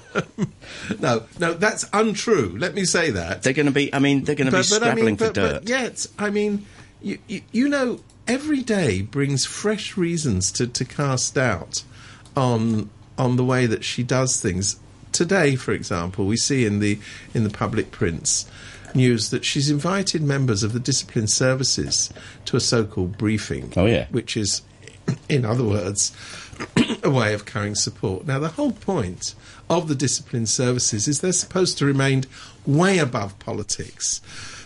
no. 1.00 1.24
no, 1.40 1.54
that's 1.54 1.90
untrue. 1.94 2.56
Let 2.58 2.76
me 2.76 2.84
say 2.84 3.12
that. 3.12 3.44
They're 3.44 3.54
going 3.54 3.68
to 3.68 3.72
be. 3.72 3.94
I 3.94 4.00
mean, 4.00 4.24
they're 4.24 4.36
going 4.36 4.52
to 4.52 4.58
be 4.58 4.64
scrabbling 4.64 5.18
for 5.18 5.28
but, 5.28 5.34
dirt. 5.34 5.54
but 5.62 5.70
yet, 5.70 6.06
I 6.20 6.30
mean, 6.30 6.66
you, 7.02 7.18
you, 7.28 7.42
you 7.52 7.70
know, 7.70 8.02
every 8.28 8.62
day 8.62 9.02
brings 9.02 9.46
fresh 9.46 9.96
reasons 9.98 10.52
to, 10.54 10.68
to 10.68 10.86
cast 10.86 11.36
doubt 11.36 11.84
on 12.36 12.90
on 13.18 13.36
the 13.36 13.44
way 13.44 13.66
that 13.66 13.84
she 13.84 14.04
does 14.04 14.40
things. 14.42 14.80
Today, 15.12 15.56
for 15.56 15.72
example, 15.72 16.26
we 16.26 16.38
see 16.38 16.66
in 16.66 16.80
the 16.80 17.00
in 17.34 17.44
the 17.44 17.50
public 17.50 17.92
prints 17.92 18.50
news 18.96 19.30
that 19.30 19.44
she's 19.46 19.70
invited 19.70 20.22
members 20.22 20.64
of 20.64 20.74
the 20.74 20.80
discipline 20.80 21.28
services 21.28 22.12
to 22.46 22.58
a 22.58 22.60
so-called 22.60 23.18
briefing. 23.18 23.74
Oh, 23.76 23.86
yeah. 23.86 24.08
which 24.12 24.38
is, 24.38 24.62
in 25.30 25.46
other 25.46 25.64
words, 25.64 26.16
a 27.04 27.10
way 27.10 27.34
of 27.34 27.46
carrying 27.46 27.76
support. 27.76 28.26
Now, 28.26 28.40
the 28.40 28.50
whole 28.50 28.72
point 28.72 29.36
of 29.70 29.88
the 29.88 29.96
discipline 29.96 30.46
services 30.46 31.08
is 31.08 31.22
they're 31.22 31.32
supposed 31.32 31.78
to 31.80 31.86
remain 31.86 32.26
way 32.66 33.00
above 33.00 33.38
politics. 33.40 34.22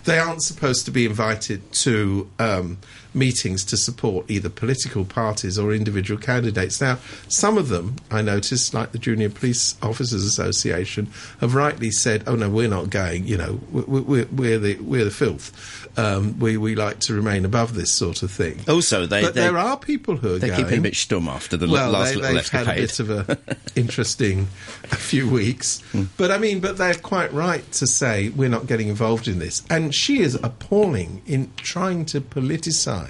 They 0.05 0.19
aren't 0.19 0.43
supposed 0.43 0.85
to 0.85 0.91
be 0.91 1.05
invited 1.05 1.71
to 1.73 2.29
um, 2.39 2.77
meetings 3.17 3.65
to 3.65 3.77
support 3.77 4.29
either 4.29 4.49
political 4.49 5.03
parties 5.05 5.57
or 5.57 5.73
individual 5.73 6.19
candidates. 6.19 6.79
Now, 6.79 6.99
some 7.27 7.57
of 7.57 7.69
them, 7.69 7.95
I 8.11 8.21
noticed, 8.21 8.73
like 8.73 8.91
the 8.91 8.97
Junior 8.99 9.29
Police 9.29 9.75
Officers 9.81 10.23
Association, 10.23 11.11
have 11.41 11.55
rightly 11.55 11.91
said, 11.91 12.23
"Oh 12.27 12.35
no, 12.35 12.49
we're 12.49 12.69
not 12.69 12.89
going. 12.89 13.25
You 13.25 13.37
know, 13.37 13.59
we're, 13.71 14.01
we're, 14.01 14.25
we're 14.31 14.59
the 14.59 14.75
we're 14.77 15.05
the 15.05 15.11
filth. 15.11 15.87
Um, 15.97 16.37
we 16.39 16.57
we 16.57 16.75
like 16.75 16.99
to 17.01 17.13
remain 17.13 17.43
above 17.45 17.73
this 17.73 17.91
sort 17.91 18.23
of 18.23 18.31
thing." 18.31 18.59
Also, 18.67 19.05
they 19.05 19.21
but 19.21 19.33
they, 19.33 19.41
there 19.41 19.57
are 19.57 19.77
people 19.77 20.15
who 20.17 20.35
are 20.35 20.39
they're 20.39 20.49
going. 20.51 20.63
keeping 20.65 20.79
a 20.79 20.83
bit 20.83 20.93
stum 20.93 21.27
after 21.27 21.57
the 21.57 21.67
well, 21.67 21.91
last 21.91 22.09
they, 22.13 22.15
little 22.21 22.35
they've 22.35 22.49
had 22.49 22.67
a 22.67 22.75
bit 22.75 22.99
of 22.99 23.09
a 23.09 23.37
interesting 23.75 24.47
a 24.91 24.95
few 24.95 25.29
weeks, 25.29 25.81
Hmm. 25.91 26.03
but 26.17 26.31
I 26.31 26.37
mean, 26.37 26.59
but 26.59 26.77
they're 26.77 26.93
quite 26.93 27.31
right 27.33 27.69
to 27.73 27.87
say 27.87 28.29
we're 28.29 28.49
not 28.49 28.67
getting 28.67 28.87
involved 28.89 29.27
in 29.27 29.39
this. 29.39 29.63
And 29.69 29.93
she 29.93 30.19
is 30.21 30.35
appalling 30.35 31.21
in 31.25 31.51
trying 31.57 32.05
to 32.05 32.21
politicise 32.21 33.06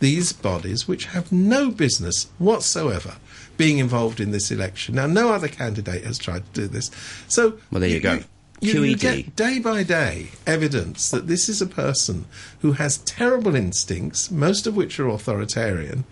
these 0.00 0.32
bodies, 0.32 0.86
which 0.88 1.06
have 1.06 1.32
no 1.32 1.70
business 1.70 2.28
whatsoever 2.38 3.16
being 3.56 3.78
involved 3.78 4.20
in 4.20 4.32
this 4.32 4.50
election. 4.50 4.96
Now, 4.96 5.06
no 5.06 5.32
other 5.32 5.48
candidate 5.48 6.04
has 6.04 6.18
tried 6.18 6.44
to 6.52 6.60
do 6.62 6.66
this. 6.66 6.90
So, 7.28 7.58
Well, 7.70 7.80
there 7.80 7.90
you 7.90 8.00
go. 8.00 8.20
You, 8.60 8.82
you 8.82 8.96
QED. 8.96 9.00
get 9.00 9.36
day 9.36 9.58
by 9.58 9.82
day 9.82 10.28
evidence 10.46 11.10
that 11.10 11.26
this 11.26 11.48
is 11.48 11.60
a 11.60 11.66
person 11.66 12.24
who 12.60 12.72
has 12.72 12.98
terrible 12.98 13.54
instincts, 13.54 14.30
most 14.30 14.66
of 14.66 14.74
which 14.76 14.98
are 14.98 15.08
authoritarian. 15.08 16.04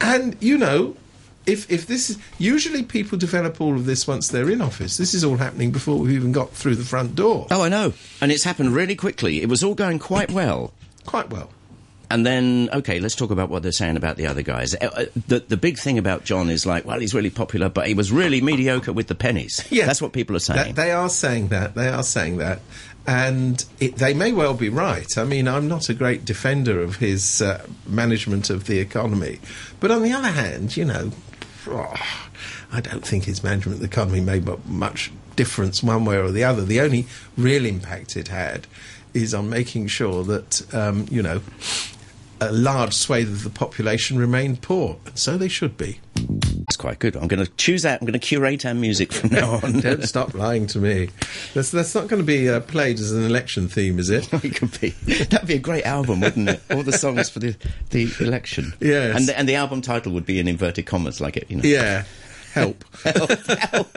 And, 0.00 0.36
you 0.40 0.58
know, 0.58 0.96
if, 1.46 1.70
if 1.70 1.86
this 1.86 2.10
is. 2.10 2.18
Usually 2.38 2.82
people 2.82 3.18
develop 3.18 3.60
all 3.60 3.74
of 3.74 3.86
this 3.86 4.06
once 4.06 4.28
they're 4.28 4.50
in 4.50 4.60
office. 4.60 4.96
This 4.98 5.14
is 5.14 5.24
all 5.24 5.36
happening 5.38 5.70
before 5.70 5.96
we've 5.96 6.12
even 6.12 6.30
got 6.30 6.50
through 6.50 6.76
the 6.76 6.84
front 6.84 7.14
door. 7.14 7.46
Oh, 7.50 7.62
I 7.62 7.68
know, 7.68 7.94
and 8.20 8.30
it's 8.30 8.44
happened 8.44 8.74
really 8.74 8.94
quickly. 8.94 9.40
It 9.40 9.48
was 9.48 9.64
all 9.64 9.74
going 9.74 9.98
quite 9.98 10.30
well. 10.30 10.74
Quite 11.06 11.30
well. 11.30 11.50
And 12.10 12.24
then, 12.24 12.70
okay, 12.72 13.00
let's 13.00 13.14
talk 13.14 13.30
about 13.30 13.50
what 13.50 13.62
they're 13.62 13.72
saying 13.72 13.96
about 13.96 14.16
the 14.16 14.26
other 14.26 14.42
guys. 14.42 14.74
Uh, 14.74 14.88
uh, 14.94 15.04
The, 15.26 15.40
the 15.40 15.56
big 15.58 15.78
thing 15.78 15.98
about 15.98 16.24
John 16.24 16.48
is 16.48 16.64
like, 16.64 16.86
well, 16.86 16.98
he's 16.98 17.12
really 17.12 17.30
popular, 17.30 17.68
but 17.68 17.86
he 17.86 17.94
was 17.94 18.10
really 18.10 18.40
mediocre 18.40 18.92
with 18.92 19.08
the 19.08 19.14
pennies. 19.14 19.64
Yeah. 19.70 19.84
That's 19.86 20.00
what 20.00 20.12
people 20.12 20.34
are 20.34 20.40
saying. 20.40 20.74
That, 20.74 20.76
they 20.76 20.90
are 20.92 21.10
saying 21.10 21.48
that. 21.48 21.74
They 21.74 21.88
are 21.88 22.02
saying 22.02 22.38
that. 22.38 22.60
And 23.06 23.62
it, 23.80 23.96
they 23.96 24.14
may 24.14 24.32
well 24.32 24.54
be 24.54 24.68
right. 24.70 25.16
I 25.18 25.24
mean, 25.24 25.46
I'm 25.46 25.68
not 25.68 25.88
a 25.88 25.94
great 25.94 26.24
defender 26.24 26.80
of 26.82 26.96
his 26.96 27.40
uh, 27.42 27.66
management 27.86 28.50
of 28.50 28.66
the 28.66 28.78
economy. 28.78 29.40
But 29.80 29.90
on 29.90 30.02
the 30.02 30.12
other 30.12 30.28
hand, 30.28 30.76
you 30.76 30.84
know, 30.86 31.12
oh, 31.68 31.94
I 32.72 32.80
don't 32.80 33.06
think 33.06 33.24
his 33.24 33.42
management 33.42 33.76
of 33.76 33.80
the 33.80 33.86
economy 33.86 34.20
made 34.20 34.46
much 34.66 35.10
difference 35.36 35.82
one 35.82 36.04
way 36.04 36.16
or 36.16 36.30
the 36.30 36.44
other. 36.44 36.64
The 36.64 36.80
only 36.80 37.06
real 37.36 37.64
impact 37.64 38.16
it 38.16 38.28
had 38.28 38.66
is 39.14 39.32
on 39.32 39.48
making 39.48 39.86
sure 39.86 40.24
that, 40.24 40.74
um, 40.74 41.06
you 41.10 41.22
know, 41.22 41.40
a 42.40 42.52
large 42.52 42.94
swathe 42.94 43.28
of 43.28 43.44
the 43.44 43.50
population 43.50 44.18
remain 44.18 44.56
poor. 44.56 44.98
And 45.06 45.18
so 45.18 45.36
they 45.36 45.48
should 45.48 45.76
be. 45.76 46.00
It's 46.16 46.76
quite 46.76 46.98
good. 46.98 47.16
I'm 47.16 47.28
going 47.28 47.44
to 47.44 47.50
choose 47.52 47.82
that. 47.82 48.00
I'm 48.00 48.06
going 48.06 48.18
to 48.18 48.24
curate 48.24 48.66
our 48.66 48.74
music 48.74 49.12
from 49.12 49.30
now 49.30 49.60
on. 49.62 49.80
Don't 49.80 50.04
stop 50.04 50.34
lying 50.34 50.66
to 50.68 50.78
me. 50.78 51.10
That's, 51.54 51.70
that's 51.70 51.94
not 51.94 52.08
going 52.08 52.20
to 52.20 52.26
be 52.26 52.48
uh, 52.48 52.60
played 52.60 52.98
as 52.98 53.12
an 53.12 53.24
election 53.24 53.68
theme, 53.68 53.98
is 53.98 54.10
it? 54.10 54.32
it 54.44 54.56
could 54.56 54.78
be. 54.80 54.90
That'd 54.90 55.48
be 55.48 55.54
a 55.54 55.58
great 55.58 55.84
album, 55.84 56.20
wouldn't 56.20 56.48
it? 56.48 56.62
All 56.70 56.82
the 56.82 56.92
songs 56.92 57.30
for 57.30 57.38
the, 57.38 57.56
the 57.90 58.12
election. 58.20 58.74
Yes. 58.80 59.16
And 59.16 59.28
the, 59.28 59.38
and 59.38 59.48
the 59.48 59.54
album 59.54 59.80
title 59.80 60.12
would 60.12 60.26
be 60.26 60.38
in 60.38 60.48
inverted 60.48 60.86
commas, 60.86 61.20
like 61.20 61.36
it, 61.36 61.50
you 61.50 61.56
know. 61.56 61.62
Yeah. 61.64 62.04
Help. 62.52 62.84
Help. 63.04 63.96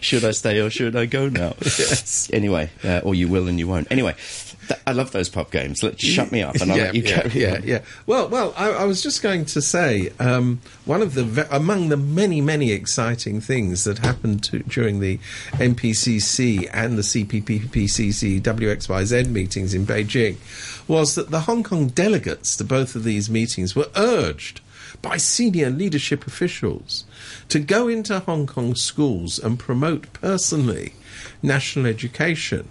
Should 0.00 0.24
I 0.24 0.30
stay 0.30 0.60
or 0.60 0.70
should 0.70 0.94
I 0.94 1.06
go 1.06 1.28
now? 1.28 1.54
Yes. 1.62 2.30
Anyway, 2.32 2.70
uh, 2.84 3.00
or 3.02 3.14
you 3.14 3.26
will 3.28 3.48
and 3.48 3.58
you 3.58 3.66
won't. 3.66 3.90
Anyway, 3.90 4.14
th- 4.68 4.80
I 4.86 4.92
love 4.92 5.12
those 5.12 5.28
pop 5.28 5.50
games. 5.50 5.82
Let 5.82 6.00
shut 6.00 6.32
me 6.32 6.42
up 6.42 6.56
and 6.56 6.70
I'll 6.70 6.76
yeah, 6.78 6.84
let 6.84 6.94
you 6.94 7.02
yeah, 7.02 7.22
carry 7.22 7.40
yeah, 7.42 7.54
on. 7.54 7.62
yeah. 7.64 7.78
Well, 8.06 8.28
well, 8.28 8.54
I, 8.56 8.70
I 8.70 8.84
was 8.84 9.02
just 9.02 9.22
going 9.22 9.44
to 9.46 9.62
say 9.62 10.10
um, 10.18 10.60
one 10.84 11.02
of 11.02 11.14
the 11.14 11.24
ve- 11.24 11.48
among 11.50 11.88
the 11.88 11.96
many, 11.96 12.40
many 12.40 12.72
exciting 12.72 13.40
things 13.40 13.84
that 13.84 13.98
happened 13.98 14.44
to, 14.44 14.60
during 14.60 15.00
the 15.00 15.18
MPCC 15.52 16.68
and 16.72 16.98
the 16.98 17.02
CPPPCC 17.02 18.40
WXYZ 18.40 19.28
meetings 19.28 19.74
in 19.74 19.86
Beijing 19.86 20.36
was 20.88 21.14
that 21.14 21.30
the 21.30 21.40
Hong 21.40 21.62
Kong 21.62 21.88
delegates 21.88 22.56
to 22.56 22.64
both 22.64 22.94
of 22.94 23.04
these 23.04 23.28
meetings 23.28 23.74
were 23.74 23.88
urged 23.96 24.60
by 25.02 25.16
senior 25.16 25.70
leadership 25.70 26.26
officials 26.26 27.04
to 27.48 27.58
go 27.58 27.88
into 27.88 28.18
Hong 28.20 28.46
Kong 28.46 28.74
schools 28.74 29.38
and 29.38 29.58
promote 29.58 30.12
personally 30.12 30.94
national 31.42 31.86
education. 31.86 32.68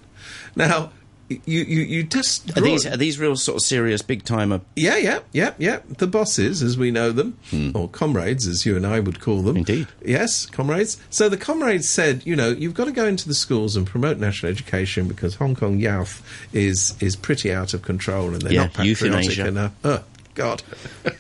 Now, 0.56 0.92
you 1.30 1.40
you, 1.64 1.82
you 1.82 2.04
just 2.04 2.56
Are 2.58 2.62
these 2.62 2.86
are 2.86 2.98
these 2.98 3.20
real 3.20 3.36
sort 3.36 3.58
of 3.58 3.62
serious 3.64 4.02
big 4.02 4.24
timer? 4.24 4.62
yeah, 4.76 4.98
yeah, 4.98 5.20
yeah, 5.32 5.54
yeah. 5.58 5.80
The 5.88 6.08
bosses, 6.08 6.62
as 6.62 6.78
we 6.78 6.92
know 6.92 7.12
them, 7.12 7.38
or 7.74 7.90
comrades, 7.90 8.48
as 8.48 8.66
you 8.66 8.76
and 8.76 8.86
I 8.86 9.00
would 9.00 9.20
call 9.20 9.42
them. 9.42 9.54
Hmm. 9.54 9.58
Indeed. 9.60 9.88
Yes, 10.04 10.46
comrades. 10.46 10.98
So 11.10 11.28
the 11.30 11.38
comrades 11.38 11.90
said, 11.90 12.26
you 12.26 12.36
know, 12.36 12.50
you've 12.50 12.74
got 12.76 12.86
to 12.86 12.92
go 12.92 13.06
into 13.06 13.28
the 13.28 13.34
schools 13.34 13.76
and 13.76 13.88
promote 13.88 14.18
national 14.18 14.52
education 14.52 15.08
because 15.08 15.36
Hong 15.36 15.56
Kong 15.56 15.80
youth 15.80 16.22
is 16.54 16.96
is 17.02 17.16
pretty 17.16 17.52
out 17.54 17.74
of 17.74 17.82
control 17.82 18.34
and 18.34 18.42
they're 18.42 18.54
Yeah, 18.54 18.64
not 18.66 18.74
patriotic 18.74 19.40
enough. 19.40 19.72
Oh, 19.84 20.04
God. 20.36 20.62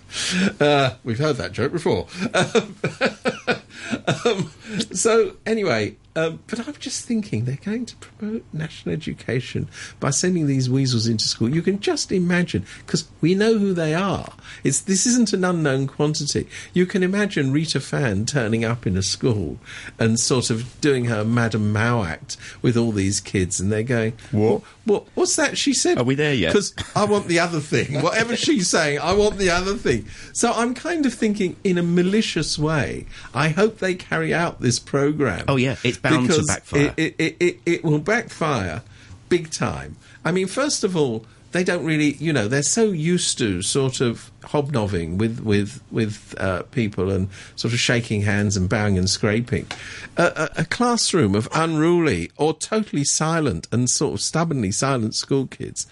uh, 0.59 0.95
we've 1.03 1.19
heard 1.19 1.37
that 1.37 1.51
joke 1.53 1.71
before. 1.71 2.07
um, 4.25 4.51
so 4.93 5.35
anyway, 5.45 5.95
Um, 6.15 6.39
but 6.47 6.65
I'm 6.65 6.73
just 6.75 7.05
thinking 7.05 7.43
they're 7.45 7.57
going 7.63 7.85
to 7.87 7.95
promote 7.97 8.45
national 8.53 8.93
education 8.93 9.67
by 9.99 10.11
sending 10.11 10.47
these 10.47 10.69
weasels 10.69 11.07
into 11.07 11.25
school. 11.25 11.53
You 11.53 11.61
can 11.61 11.79
just 11.79 12.11
imagine 12.11 12.65
because 12.85 13.09
we 13.19 13.35
know 13.35 13.57
who 13.57 13.73
they 13.73 13.93
are. 13.93 14.33
It's 14.63 14.79
this 14.81 15.05
isn't 15.05 15.33
an 15.33 15.43
unknown 15.43 15.87
quantity. 15.87 16.47
You 16.73 16.85
can 16.85 17.03
imagine 17.03 17.51
Rita 17.51 17.81
Fan 17.81 18.25
turning 18.25 18.63
up 18.63 18.87
in 18.87 18.95
a 18.95 19.01
school 19.01 19.57
and 19.99 20.19
sort 20.19 20.49
of 20.49 20.79
doing 20.79 21.05
her 21.05 21.25
Madame 21.25 21.73
Mao 21.73 22.03
act 22.03 22.37
with 22.61 22.77
all 22.77 22.91
these 22.91 23.19
kids, 23.19 23.59
and 23.59 23.71
they're 23.71 23.83
going, 23.83 24.13
"What? 24.31 24.61
What? 24.85 25.07
What's 25.15 25.35
that?" 25.35 25.57
She 25.57 25.73
said, 25.73 25.97
Are 25.97 26.03
we 26.03 26.15
there 26.15 26.33
yet? 26.33 26.53
Because 26.53 26.73
I 26.95 27.05
want 27.05 27.27
the 27.27 27.39
other 27.39 27.59
thing. 27.59 28.01
Whatever 28.01 28.35
she's 28.35 28.69
saying, 28.69 28.99
I 28.99 29.13
want 29.13 29.37
the 29.37 29.49
other 29.49 29.75
thing. 29.75 30.05
So 30.33 30.51
I'm 30.53 30.73
kind 30.73 31.05
of 31.05 31.13
thinking 31.13 31.55
in 31.63 31.77
a 31.77 31.83
malicious 31.83 32.57
way. 32.57 33.05
I 33.33 33.49
hope 33.49 33.79
they 33.79 33.95
carry 33.95 34.33
out 34.33 34.61
this 34.61 34.79
program. 34.79 35.45
Oh, 35.47 35.55
yeah, 35.55 35.75
it's 35.83 35.97
bound 36.09 36.27
to 36.27 36.33
because 36.33 36.47
backfire. 36.47 36.93
It, 36.97 37.15
it, 37.17 37.37
it, 37.39 37.59
it 37.65 37.83
will 37.83 37.99
backfire 37.99 38.81
big 39.29 39.51
time. 39.51 39.97
I 40.23 40.31
mean, 40.31 40.47
first 40.47 40.83
of 40.83 40.95
all, 40.95 41.25
they 41.51 41.63
don't 41.63 41.85
really, 41.85 42.15
you 42.15 42.33
know, 42.33 42.49
they're 42.49 42.63
so 42.63 42.91
used 42.91 43.37
to 43.37 43.61
sort 43.61 44.01
of 44.01 44.29
hobnobbing 44.43 45.17
with 45.17 45.39
with 45.39 45.81
with 45.89 46.35
uh, 46.37 46.63
people 46.63 47.09
and 47.09 47.29
sort 47.55 47.73
of 47.73 47.79
shaking 47.79 48.23
hands 48.23 48.57
and 48.57 48.67
bowing 48.67 48.97
and 48.97 49.09
scraping. 49.09 49.65
A, 50.17 50.49
a, 50.57 50.61
a 50.61 50.65
classroom 50.65 51.33
of 51.33 51.47
unruly 51.53 52.29
or 52.35 52.53
totally 52.53 53.05
silent 53.05 53.69
and 53.71 53.89
sort 53.89 54.15
of 54.15 54.21
stubbornly 54.21 54.71
silent 54.71 55.15
school 55.15 55.47
kids 55.47 55.87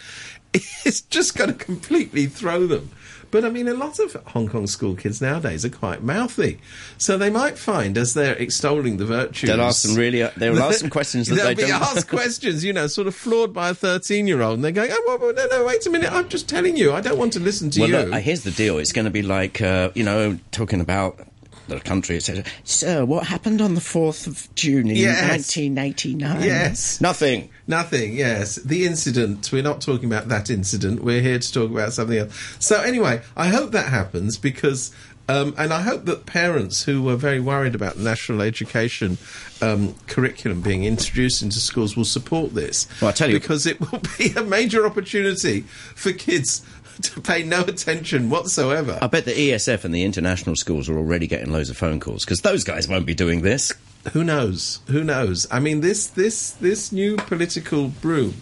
is 0.85 0.99
just 0.99 1.37
going 1.37 1.49
to 1.49 1.55
completely 1.55 2.25
throw 2.25 2.67
them. 2.67 2.91
But 3.33 3.43
I 3.45 3.49
mean, 3.49 3.67
a 3.67 3.73
lot 3.73 3.97
of 3.97 4.13
Hong 4.27 4.47
Kong 4.47 4.67
school 4.67 4.95
kids 4.95 5.19
nowadays 5.19 5.65
are 5.65 5.69
quite 5.69 6.03
mouthy, 6.03 6.59
so 6.99 7.17
they 7.17 7.31
might 7.31 7.57
find 7.57 7.97
as 7.97 8.13
they're 8.13 8.35
extolling 8.35 8.97
the 8.97 9.05
virtues, 9.05 9.49
They'll 9.49 9.59
ask 9.59 9.81
some 9.81 9.95
really. 9.95 10.21
They'll 10.37 10.59
ask 10.59 10.81
some 10.81 10.91
questions 10.91 11.27
that 11.29 11.35
They'll 11.37 11.45
they 11.47 11.55
be 11.55 11.61
don't. 11.63 11.81
asked 11.81 12.07
questions, 12.19 12.63
you 12.63 12.73
know, 12.73 12.85
sort 12.85 13.07
of 13.07 13.15
flawed 13.15 13.51
by 13.51 13.69
a 13.69 13.73
thirteen-year-old, 13.73 14.53
and 14.53 14.63
they're 14.63 14.71
going, 14.71 14.91
"Oh, 14.93 15.17
well, 15.19 15.33
no, 15.33 15.47
no, 15.47 15.65
wait 15.65 15.83
a 15.87 15.89
minute! 15.89 16.11
I'm 16.13 16.29
just 16.29 16.47
telling 16.47 16.77
you, 16.77 16.93
I 16.93 17.01
don't 17.01 17.17
want 17.17 17.33
to 17.33 17.39
listen 17.39 17.71
to 17.71 17.79
Well, 17.79 17.89
you." 17.89 17.95
look, 17.97 18.13
uh, 18.13 18.19
here's 18.19 18.43
the 18.43 18.51
deal. 18.51 18.77
It's 18.77 18.91
going 18.93 19.05
to 19.05 19.11
be 19.11 19.23
like, 19.23 19.61
uh, 19.61 19.89
you 19.95 20.03
know, 20.03 20.37
talking 20.51 20.79
about 20.79 21.19
the 21.67 21.79
country, 21.79 22.17
etc. 22.17 22.43
So, 22.63 23.05
what 23.05 23.25
happened 23.27 23.61
on 23.61 23.73
the 23.75 23.81
4th 23.81 24.27
of 24.27 24.53
June 24.55 24.89
in 24.89 24.95
Yes. 24.97 25.29
1989? 25.57 26.43
Yes. 26.43 26.99
Nothing. 27.01 27.49
Nothing, 27.67 28.13
yes. 28.13 28.55
The 28.55 28.85
incident, 28.85 29.49
we're 29.51 29.63
not 29.63 29.81
talking 29.81 30.05
about 30.11 30.27
that 30.27 30.49
incident, 30.49 31.03
we're 31.03 31.21
here 31.21 31.39
to 31.39 31.53
talk 31.53 31.71
about 31.71 31.93
something 31.93 32.17
else. 32.17 32.55
So, 32.59 32.81
anyway, 32.81 33.21
I 33.37 33.47
hope 33.47 33.71
that 33.71 33.87
happens 33.87 34.37
because, 34.37 34.91
um, 35.29 35.55
and 35.57 35.71
I 35.73 35.81
hope 35.81 36.03
that 36.05 36.25
parents 36.25 36.83
who 36.83 37.01
were 37.01 37.15
very 37.15 37.39
worried 37.39 37.75
about 37.75 37.95
the 37.95 38.03
national 38.03 38.41
education 38.41 39.17
um, 39.61 39.95
curriculum 40.07 40.61
being 40.61 40.83
introduced 40.83 41.41
into 41.41 41.59
schools 41.59 41.95
will 41.95 42.03
support 42.03 42.53
this. 42.53 42.87
Well, 43.01 43.09
I 43.09 43.13
tell 43.13 43.29
you- 43.29 43.39
Because 43.39 43.65
it 43.65 43.79
will 43.79 44.01
be 44.17 44.33
a 44.35 44.43
major 44.43 44.85
opportunity 44.85 45.61
for 45.95 46.11
kids 46.11 46.61
to 47.01 47.21
pay 47.21 47.43
no 47.43 47.61
attention 47.61 48.29
whatsoever. 48.29 48.99
I 49.01 49.07
bet 49.07 49.25
the 49.25 49.31
ESF 49.31 49.83
and 49.85 49.93
the 49.93 50.03
international 50.03 50.55
schools 50.55 50.89
are 50.89 50.97
already 50.97 51.27
getting 51.27 51.51
loads 51.51 51.69
of 51.69 51.77
phone 51.77 51.99
calls 51.99 52.23
because 52.25 52.41
those 52.41 52.63
guys 52.63 52.87
won't 52.87 53.05
be 53.05 53.15
doing 53.15 53.41
this. 53.41 53.73
Who 54.11 54.23
knows? 54.23 54.79
Who 54.87 55.03
knows? 55.03 55.47
I 55.49 55.59
mean, 55.59 55.81
this 55.81 56.07
this 56.07 56.51
this 56.51 56.91
new 56.91 57.15
political 57.15 57.87
broom. 57.87 58.35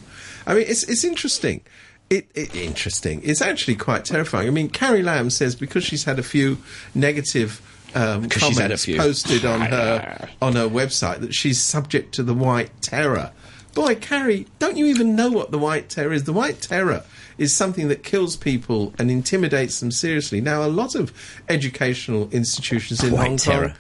I 0.48 0.56
mean, 0.56 0.66
it's 0.68 0.84
it's 0.84 1.04
interesting. 1.04 1.62
It, 2.10 2.28
it 2.36 2.54
interesting. 2.56 3.22
It's 3.24 3.42
actually 3.42 3.76
quite 3.76 4.04
terrifying. 4.04 4.48
I 4.48 4.52
mean, 4.52 4.70
Carrie 4.70 5.04
Lam 5.04 5.30
says 5.30 5.56
because 5.56 5.84
she's 5.86 6.04
had 6.04 6.20
a 6.20 6.24
few 6.24 6.58
negative 6.94 7.62
um, 7.96 8.24
Because 8.24 8.44
she's 8.44 8.58
had 8.58 8.72
a 8.72 8.76
comments 8.76 8.86
few. 8.86 8.98
posted 8.98 9.46
on 9.46 9.62
her 9.62 10.30
on 10.42 10.56
her 10.56 10.68
website 10.68 11.20
that 11.20 11.34
she's 11.34 11.62
subject 11.62 12.14
to 12.16 12.24
the 12.24 12.34
white 12.34 12.70
terror. 12.82 13.32
Boy, 13.74 13.96
Carrie, 13.96 14.48
don't 14.60 14.76
you 14.76 14.88
even 14.88 15.16
know 15.16 15.30
what 15.30 15.52
the 15.52 15.58
white 15.60 15.88
terror 15.90 16.12
is? 16.12 16.26
The 16.26 16.34
white 16.34 16.60
terror 16.62 17.04
is 17.42 17.56
something 17.56 17.88
that 17.88 18.04
kills 18.04 18.36
people 18.36 18.94
and 19.00 19.10
intimidates 19.10 19.80
them 19.80 19.92
seriously. 19.92 20.40
Now, 20.42 20.64
a 20.64 20.70
lot 20.70 20.94
of 20.96 21.12
educational 21.50 22.30
institutions 22.32 23.04
in 23.04 23.14
White 23.14 23.28
Hong 23.28 23.38
terror. 23.38 23.68
Kong 23.70 23.78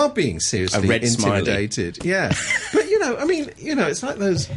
are 0.00 0.08
being 0.08 0.40
seriously 0.40 0.88
red 0.88 1.06
smiley. 1.06 1.38
intimidated. 1.40 2.04
Yeah, 2.04 2.32
but 2.72 2.88
you 2.88 2.98
know, 2.98 3.16
I 3.16 3.24
mean, 3.24 3.50
you 3.58 3.74
know, 3.74 3.86
it's 3.86 4.02
like 4.02 4.16
those 4.16 4.48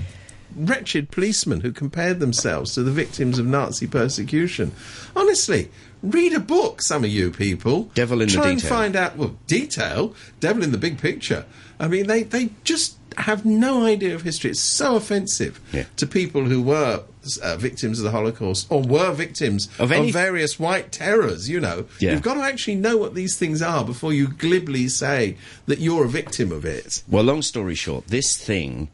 wretched 0.56 1.12
policemen 1.12 1.62
who 1.62 1.72
compared 1.72 2.20
themselves 2.20 2.74
to 2.76 2.84
the 2.84 2.92
victims 2.92 3.38
of 3.38 3.46
Nazi 3.46 3.88
persecution. 3.88 4.72
Honestly, 5.16 5.70
read 6.02 6.34
a 6.34 6.40
book, 6.40 6.82
some 6.82 7.04
of 7.04 7.10
you 7.10 7.30
people. 7.32 7.84
Devil 7.94 8.22
in 8.22 8.28
the 8.30 8.34
detail. 8.34 8.42
Try 8.44 8.52
and 8.52 8.62
find 8.62 8.96
out. 8.96 9.18
Well, 9.18 9.38
detail, 9.48 10.16
devil 10.40 10.64
in 10.64 10.72
the 10.72 10.78
big 10.78 10.98
picture. 10.98 11.46
I 11.80 11.88
mean, 11.88 12.08
they 12.08 12.24
they 12.24 12.50
just 12.64 12.98
have 13.18 13.46
no 13.46 13.84
idea 13.86 14.16
of 14.16 14.22
history. 14.22 14.52
It's 14.52 14.60
so 14.62 14.96
offensive 14.96 15.60
Yeah. 15.74 15.86
to 15.98 16.06
people 16.08 16.46
who 16.46 16.62
were 16.62 17.04
uh, 17.36 17.58
victims 17.58 18.00
of 18.00 18.06
the 18.06 18.12
Holocaust 18.12 18.68
or 18.70 18.82
were 18.82 19.12
victims 19.12 19.68
Of 19.78 19.92
any- 19.92 20.12
various 20.12 20.58
white 20.58 20.94
terrors. 20.94 21.50
You 21.50 21.60
know, 21.60 21.84
Yeah. 22.00 22.12
you've 22.14 22.22
got 22.22 22.36
to 22.36 22.42
actually 22.44 22.76
know 22.76 22.96
what 22.96 23.16
these 23.16 23.36
things 23.38 23.62
are 23.62 23.84
before 23.84 24.14
you 24.14 24.30
glibly 24.30 24.88
say 24.88 25.36
that 25.66 25.80
you're 25.80 26.06
a 26.06 26.10
victim 26.10 26.54
of 26.54 26.64
it. 26.64 27.04
Well, 27.10 27.26
long 27.26 27.42
story 27.42 27.76
short, 27.76 28.08
this 28.08 28.38
thing 28.38 28.88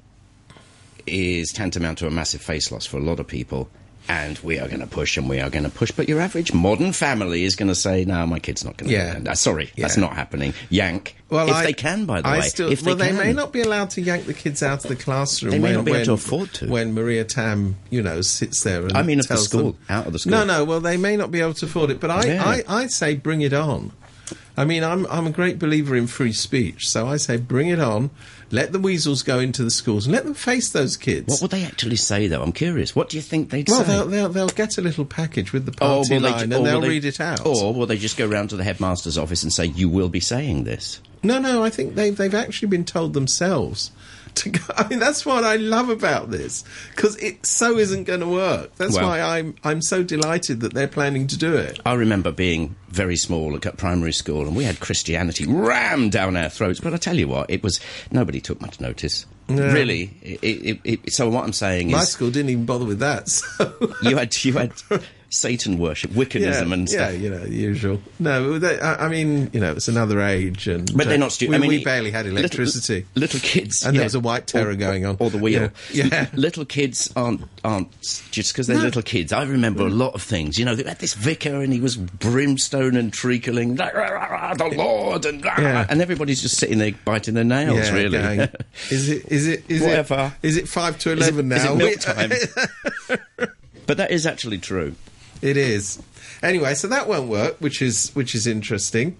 is 1.05 1.51
tantamount 1.51 1.97
to 1.99 2.07
a 2.07 2.11
massive 2.11 2.41
face 2.41 2.71
loss 2.71 2.85
for 2.87 2.97
a 2.97 3.01
lot 3.03 3.19
of 3.19 3.27
people. 3.27 3.69
And 4.07 4.37
we 4.39 4.59
are 4.59 4.67
going 4.67 4.81
to 4.81 4.87
push 4.87 5.15
and 5.17 5.29
we 5.29 5.39
are 5.39 5.49
going 5.49 5.63
to 5.63 5.69
push. 5.71 5.91
But 5.91 6.09
your 6.09 6.19
average 6.19 6.53
modern 6.53 6.91
family 6.91 7.45
is 7.45 7.55
going 7.55 7.69
to 7.69 7.75
say, 7.75 8.03
no, 8.03 8.25
my 8.27 8.37
kid's 8.39 8.65
not 8.65 8.75
going 8.77 8.89
to 8.89 8.95
Yeah. 8.95 9.33
Sorry, 9.33 9.71
that's 9.77 9.95
not 9.97 10.13
happening. 10.13 10.53
Yank. 10.69 11.15
Well, 11.29 11.47
if 11.47 11.53
I- 11.55 11.63
they 11.65 11.73
can, 11.73 12.05
by 12.05 12.21
the 12.21 12.27
I 12.27 12.39
way. 12.39 12.47
still, 12.47 12.71
if 12.71 12.83
well, 12.85 12.95
they, 12.95 13.11
they 13.11 13.17
may 13.17 13.33
not 13.33 13.53
be 13.53 13.61
allowed 13.61 13.89
to 13.91 14.01
yank 14.01 14.25
the 14.25 14.33
kids 14.33 14.61
out 14.61 14.83
of 14.83 14.89
the 14.89 14.95
classroom. 14.95 15.51
They 15.51 15.57
may 15.59 15.69
when, 15.69 15.73
not 15.75 15.85
be 15.85 15.91
able 15.91 15.97
when, 15.99 16.05
to 16.07 16.13
afford 16.13 16.53
to. 16.55 16.67
When 16.67 16.93
Maria 16.93 17.23
Tam, 17.23 17.77
you 17.89 18.01
know, 18.01 18.21
sits 18.21 18.61
there 18.63 18.81
and 18.83 18.91
I 18.95 19.03
mean 19.03 19.19
of 19.19 19.27
the 19.27 19.37
school, 19.37 19.71
them- 19.71 19.77
out 19.89 20.05
of 20.07 20.13
the 20.13 20.19
school. 20.19 20.31
No, 20.31 20.43
no. 20.45 20.63
Well, 20.65 20.81
they 20.81 20.97
may 20.97 21.15
not 21.15 21.31
be 21.31 21.39
able 21.39 21.53
to 21.55 21.65
afford 21.65 21.89
it, 21.89 21.99
but 21.99 22.11
I, 22.11 22.25
Yeah. 22.25 22.43
I, 22.45 22.63
I 22.67 22.87
say 22.87 23.15
bring 23.15 23.41
it 23.41 23.53
on. 23.53 23.93
I 24.55 24.65
mean, 24.65 24.83
I'm 24.83 25.07
I'm 25.07 25.25
a 25.25 25.31
great 25.31 25.57
believer 25.57 25.95
in 25.95 26.07
free 26.07 26.33
speech, 26.33 26.87
so 26.87 27.07
I 27.07 27.17
say 27.17 27.37
bring 27.37 27.69
it 27.69 27.79
on. 27.79 28.11
Let 28.51 28.71
the 28.71 28.79
weasels 28.79 29.23
go 29.23 29.39
into 29.39 29.63
the 29.63 29.71
schools 29.71 30.05
and 30.05 30.13
let 30.13 30.25
them 30.25 30.35
face 30.35 30.69
those 30.69 30.95
kids. 30.95 31.27
What 31.27 31.41
would 31.41 31.51
they 31.51 31.63
actually 31.63 31.95
say, 31.95 32.27
though? 32.27 32.43
I'm 32.43 32.51
curious. 32.51 32.95
What 32.95 33.09
do 33.09 33.17
you 33.17 33.23
think 33.23 33.49
they'd 33.49 33.67
well, 33.67 33.83
say? 33.83 33.87
they'll, 33.87 34.07
they'll 34.07 34.29
they'll 34.29 34.47
get 34.49 34.77
a 34.77 34.81
little 34.81 35.05
package 35.05 35.53
with 35.53 35.65
the 35.65 35.73
oh, 35.81 35.95
party 36.03 36.13
will 36.13 36.21
they 36.21 36.29
line 36.29 36.37
ju- 36.37 36.43
and 36.43 36.53
oh, 36.53 36.63
they'll 36.63 36.81
they- 36.81 36.89
read 36.89 37.05
it 37.05 37.19
out. 37.19 37.45
Or 37.45 37.73
will 37.73 37.87
they 37.87 37.97
just 37.97 38.15
go 38.15 38.27
round 38.27 38.51
to 38.51 38.55
the 38.55 38.63
headmaster's 38.63 39.17
office 39.17 39.41
and 39.41 39.51
say, 39.51 39.65
you 39.65 39.89
will 39.89 40.09
be 40.09 40.19
saying 40.19 40.65
this? 40.65 41.01
No, 41.23 41.39
no, 41.39 41.63
I 41.63 41.71
think 41.71 41.95
they've 41.95 42.15
they've 42.15 42.35
actually 42.35 42.67
been 42.67 42.85
told 42.85 43.13
themselves 43.13 43.91
to 44.43 44.49
go. 44.49 44.61
I 44.75 44.87
mean, 44.87 44.99
that's 44.99 45.25
what 45.25 45.43
I 45.43 45.55
love 45.57 45.89
about 45.89 46.31
this 46.31 46.63
because 46.95 47.15
it 47.17 47.45
so 47.45 47.77
isn't 47.77 48.05
going 48.05 48.19
to 48.21 48.27
work. 48.27 48.75
That's 48.75 48.95
Well- 48.95 49.07
why 49.09 49.21
I'm 49.21 49.55
I'm 49.63 49.81
so 49.81 50.03
delighted 50.03 50.61
that 50.61 50.73
they're 50.73 50.87
planning 50.87 51.27
to 51.27 51.37
do 51.37 51.55
it. 51.55 51.79
I 51.85 51.93
remember 51.93 52.31
being 52.31 52.75
very 52.89 53.15
small 53.17 53.55
at 53.55 53.77
primary 53.77 54.13
school, 54.13 54.45
and 54.47 54.55
we 54.55 54.63
had 54.63 54.79
Christianity 54.79 55.45
rammed 55.47 56.11
down 56.11 56.37
our 56.37 56.49
throats. 56.49 56.79
But 56.79 56.93
I 56.93 56.97
tell 56.97 57.17
you 57.17 57.27
what, 57.27 57.49
it 57.49 57.63
was 57.63 57.79
nobody 58.11 58.39
took 58.41 58.61
much 58.61 58.79
notice. 58.79 59.25
Really, 59.49 60.09
it, 60.21 60.39
it, 60.43 60.79
it, 60.83 61.13
so 61.13 61.29
what 61.29 61.43
I'm 61.43 61.51
saying 61.53 61.91
My 61.91 61.99
is, 61.99 62.09
school 62.09 62.31
didn't 62.31 62.51
even 62.51 62.65
bother 62.65 62.85
with 62.85 62.99
that. 62.99 63.27
So. 63.29 63.93
you 64.01 64.15
had 64.15 64.43
you 64.45 64.53
had 64.53 64.71
Satan 65.33 65.77
worship, 65.79 66.11
Wiccanism, 66.11 66.67
yeah, 66.69 66.73
and 66.73 66.89
yeah, 66.91 67.07
stuff. 67.09 67.19
you 67.21 67.29
know, 67.29 67.39
the 67.39 67.53
usual. 67.55 68.01
No, 68.19 68.59
they, 68.59 68.79
I, 68.79 69.05
I 69.05 69.09
mean, 69.09 69.49
you 69.51 69.59
know, 69.59 69.71
it's 69.71 69.87
another 69.87 70.21
age, 70.21 70.67
and 70.67 70.95
But 70.95 71.05
they're 71.07 71.15
uh, 71.15 71.17
not 71.17 71.31
stupid. 71.31 71.51
We, 71.51 71.55
I 71.55 71.59
mean, 71.59 71.69
we 71.69 71.83
barely 71.83 72.11
had 72.11 72.25
electricity. 72.27 73.05
Little, 73.15 73.39
kids, 73.39 73.85
And 73.85 73.97
there 73.97 74.03
was 74.03 74.15
a 74.15 74.19
white 74.19 74.47
terror 74.47 74.69
Or- 74.71 74.75
going 74.75 75.05
on. 75.05 75.17
or 75.19 75.29
the 75.29 75.37
wheel. 75.39 75.69
Yeah. 75.91 76.05
Yeah. 76.11 76.27
little 76.33 76.65
kids 76.65 77.11
aren't 77.15 77.41
aren't 77.63 77.91
just 78.31 78.53
because 78.53 78.67
they're 78.67 78.77
No. 78.77 78.83
little 78.83 79.01
kids. 79.01 79.31
I 79.33 79.43
remember 79.43 79.87
a 79.87 79.89
lot 79.89 80.13
of 80.13 80.21
things. 80.21 80.59
You 80.59 80.65
know, 80.65 80.75
they 80.75 80.83
had 80.83 80.99
this 80.99 81.13
vicar, 81.15 81.61
and 81.61 81.73
he 81.73 81.79
was 81.79 81.95
brimstone 81.97 82.95
and 82.95 83.11
treacling, 83.11 83.77
the 83.77 84.75
Lord, 84.77 85.25
and 85.25 85.43
Yeah. 85.43 85.85
and 85.89 86.01
everybody's 86.01 86.41
just 86.41 86.57
sitting 86.57 86.77
there 86.77 86.91
biting 87.05 87.33
their 87.33 87.43
nails. 87.43 87.77
Yeah, 87.77 87.93
really, 87.93 88.17
is 88.91 89.09
it? 89.09 89.25
Is 89.31 89.47
it? 89.47 89.63
Is 89.67 89.81
Whatever. 89.81 90.33
it? 90.41 90.47
Is 90.47 90.57
it 90.57 90.67
five 90.67 90.99
to 90.99 91.11
Is 91.11 91.19
it- 91.27 91.33
eleven 91.33 91.51
is 91.51 91.63
it 91.63 91.67
now? 91.67 91.75
milk 91.75 91.99
time? 91.99 92.31
but 93.87 93.97
that 93.97 94.11
is 94.11 94.25
actually 94.25 94.57
true. 94.57 94.95
It 95.43 95.57
is. 95.57 96.01
Anyway, 96.41 96.73
so 96.73 96.87
that 96.87 97.07
won't 97.07 97.29
work, 97.29 97.57
which 97.59 97.81
is 97.81 98.11
which 98.11 98.33
is 98.33 98.47
interesting. 98.47 99.17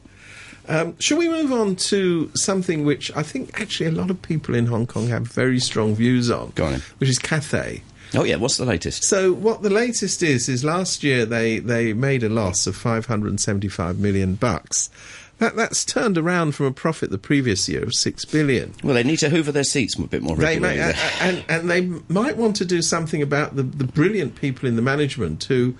Um, 0.69 0.97
shall 0.97 1.17
we 1.17 1.27
move 1.27 1.51
on 1.51 1.75
to 1.91 2.31
something 2.35 2.85
which 2.85 3.11
I 3.13 3.23
think 3.23 3.59
actually 3.59 3.87
a 3.87 3.91
lot 3.91 4.09
of 4.09 4.21
people 4.21 4.55
in 4.55 4.67
Hong 4.67 4.87
Kong 4.87 5.09
have 5.09 5.23
very 5.23 5.59
strong 5.59 5.93
views 5.93 6.31
on, 6.31 6.53
Go 6.55 6.65
on 6.65 6.81
which 6.99 7.09
is 7.09 7.19
Cathay. 7.19 7.83
Oh 8.15 8.23
yeah, 8.23 8.37
what's 8.37 8.55
the 8.55 8.65
latest? 8.65 9.03
So 9.03 9.33
what 9.33 9.63
the 9.63 9.69
latest 9.69 10.23
is 10.23 10.47
is 10.47 10.63
last 10.63 11.03
year 11.03 11.25
they 11.25 11.59
they 11.59 11.91
made 11.91 12.23
a 12.23 12.29
loss 12.29 12.67
of 12.67 12.77
575 12.77 13.99
million 13.99 14.35
bucks. 14.35 14.89
That 15.39 15.55
that's 15.55 15.83
turned 15.83 16.17
around 16.17 16.53
from 16.53 16.67
a 16.67 16.71
profit 16.71 17.09
the 17.09 17.17
previous 17.17 17.67
year 17.67 17.83
of 17.83 17.93
6 17.93 18.25
billion. 18.25 18.73
Well, 18.83 18.93
they 18.93 19.03
need 19.03 19.19
to 19.19 19.29
hoover 19.29 19.51
their 19.51 19.63
seats 19.63 19.97
a 19.97 20.01
bit 20.03 20.21
more 20.21 20.35
They 20.35 20.59
regularly. 20.59 20.77
may, 20.77 20.93
and, 21.19 21.45
and 21.49 21.69
they 21.69 21.81
might 22.07 22.37
want 22.37 22.55
to 22.57 22.65
do 22.65 22.81
something 22.81 23.21
about 23.21 23.55
the, 23.55 23.63
the 23.63 23.83
brilliant 23.83 24.35
people 24.35 24.69
in 24.69 24.75
the 24.75 24.81
management 24.81 25.43
who 25.45 25.75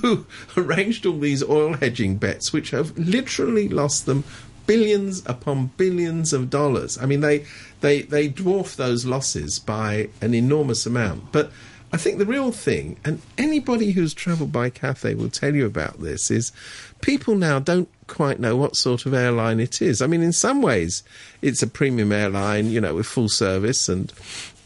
who 0.00 0.26
arranged 0.56 1.06
all 1.06 1.18
these 1.20 1.42
oil 1.44 1.74
hedging 1.74 2.16
bets, 2.16 2.52
which 2.52 2.70
have 2.70 2.96
literally 2.98 3.68
lost 3.68 4.06
them 4.06 4.24
billions 4.66 5.22
upon 5.26 5.66
billions 5.76 6.32
of 6.32 6.50
dollars. 6.50 6.98
I 6.98 7.06
mean, 7.06 7.20
they 7.20 7.44
they 7.80 8.02
they 8.02 8.28
dwarf 8.28 8.76
those 8.76 9.04
losses 9.04 9.58
by 9.58 10.08
an 10.20 10.34
enormous 10.34 10.86
amount. 10.86 11.30
But 11.30 11.52
I 11.92 11.96
think 11.96 12.18
the 12.18 12.26
real 12.26 12.50
thing, 12.50 12.96
and 13.04 13.22
anybody 13.38 13.92
who's 13.92 14.14
travelled 14.14 14.50
by 14.50 14.68
Cathay 14.70 15.14
will 15.14 15.30
tell 15.30 15.54
you 15.54 15.64
about 15.64 16.00
this, 16.00 16.28
is 16.28 16.50
people 17.04 17.36
now 17.36 17.58
don't 17.58 17.88
quite 18.06 18.40
know 18.40 18.56
what 18.56 18.76
sort 18.76 19.04
of 19.04 19.12
airline 19.12 19.60
it 19.60 19.82
is. 19.82 20.00
I 20.00 20.06
mean, 20.06 20.22
in 20.22 20.32
some 20.32 20.62
ways, 20.62 21.02
it's 21.42 21.62
a 21.62 21.66
premium 21.66 22.12
airline, 22.12 22.70
you 22.70 22.80
know, 22.80 22.94
with 22.94 23.06
full 23.06 23.28
service 23.28 23.88
and 23.88 24.10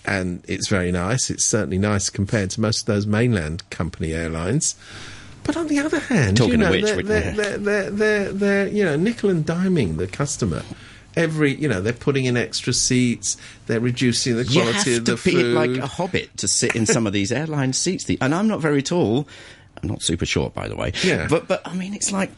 and 0.05 0.42
it's 0.46 0.68
very 0.68 0.92
nice. 0.92 1.31
It's 1.31 1.44
certainly 1.44 1.79
nice 1.79 2.09
compared 2.09 2.51
to 2.51 2.61
most 2.61 2.81
of 2.81 2.87
those 2.87 3.07
mainland 3.07 3.68
company 3.70 4.12
airlines. 4.12 4.77
But 5.42 5.57
on 5.57 5.66
the 5.66 5.81
other 5.81 5.98
hand, 5.98 6.37
Talking 6.37 6.53
you 6.53 6.57
know, 6.59 6.70
which, 6.70 6.85
they're, 6.85 7.03
they're, 7.03 7.33
they're, 7.33 7.59
they're, 7.59 7.90
they're, 7.90 8.33
they're, 8.33 8.68
you 8.68 8.85
know, 8.85 8.96
nickel 8.96 9.31
and 9.31 9.44
diming 9.44 9.96
the 9.96 10.07
customer. 10.07 10.62
Every, 11.16 11.55
you 11.55 11.68
know, 11.68 11.81
they're 11.81 11.92
putting 11.92 12.27
in 12.27 12.37
extra 12.37 12.72
seats. 12.72 13.37
They're 13.66 13.81
reducing 13.81 14.37
the 14.37 14.44
quality 14.44 14.96
of 14.96 15.05
the 15.05 15.16
to 15.16 15.24
be 15.24 15.33
food. 15.33 15.55
like 15.55 15.77
a 15.77 15.87
hobbit 15.87 16.37
to 16.38 16.48
sit 16.48 16.77
in 16.77 16.87
some 16.87 17.07
of 17.07 17.12
these 17.12 17.33
airline 17.33 17.72
seats. 17.72 18.09
And 18.20 18.35
I'm 18.35 18.46
not 18.46 18.61
very 18.61 18.83
tall. 18.83 19.27
I'm 19.82 19.88
not 19.88 20.02
super 20.02 20.26
short, 20.26 20.54
by 20.54 20.68
the 20.68 20.76
way. 20.76 20.92
Yeah. 21.02 21.26
But 21.28 21.48
but 21.48 21.66
I 21.66 21.74
mean, 21.74 21.94
it's 21.94 22.12
like 22.12 22.30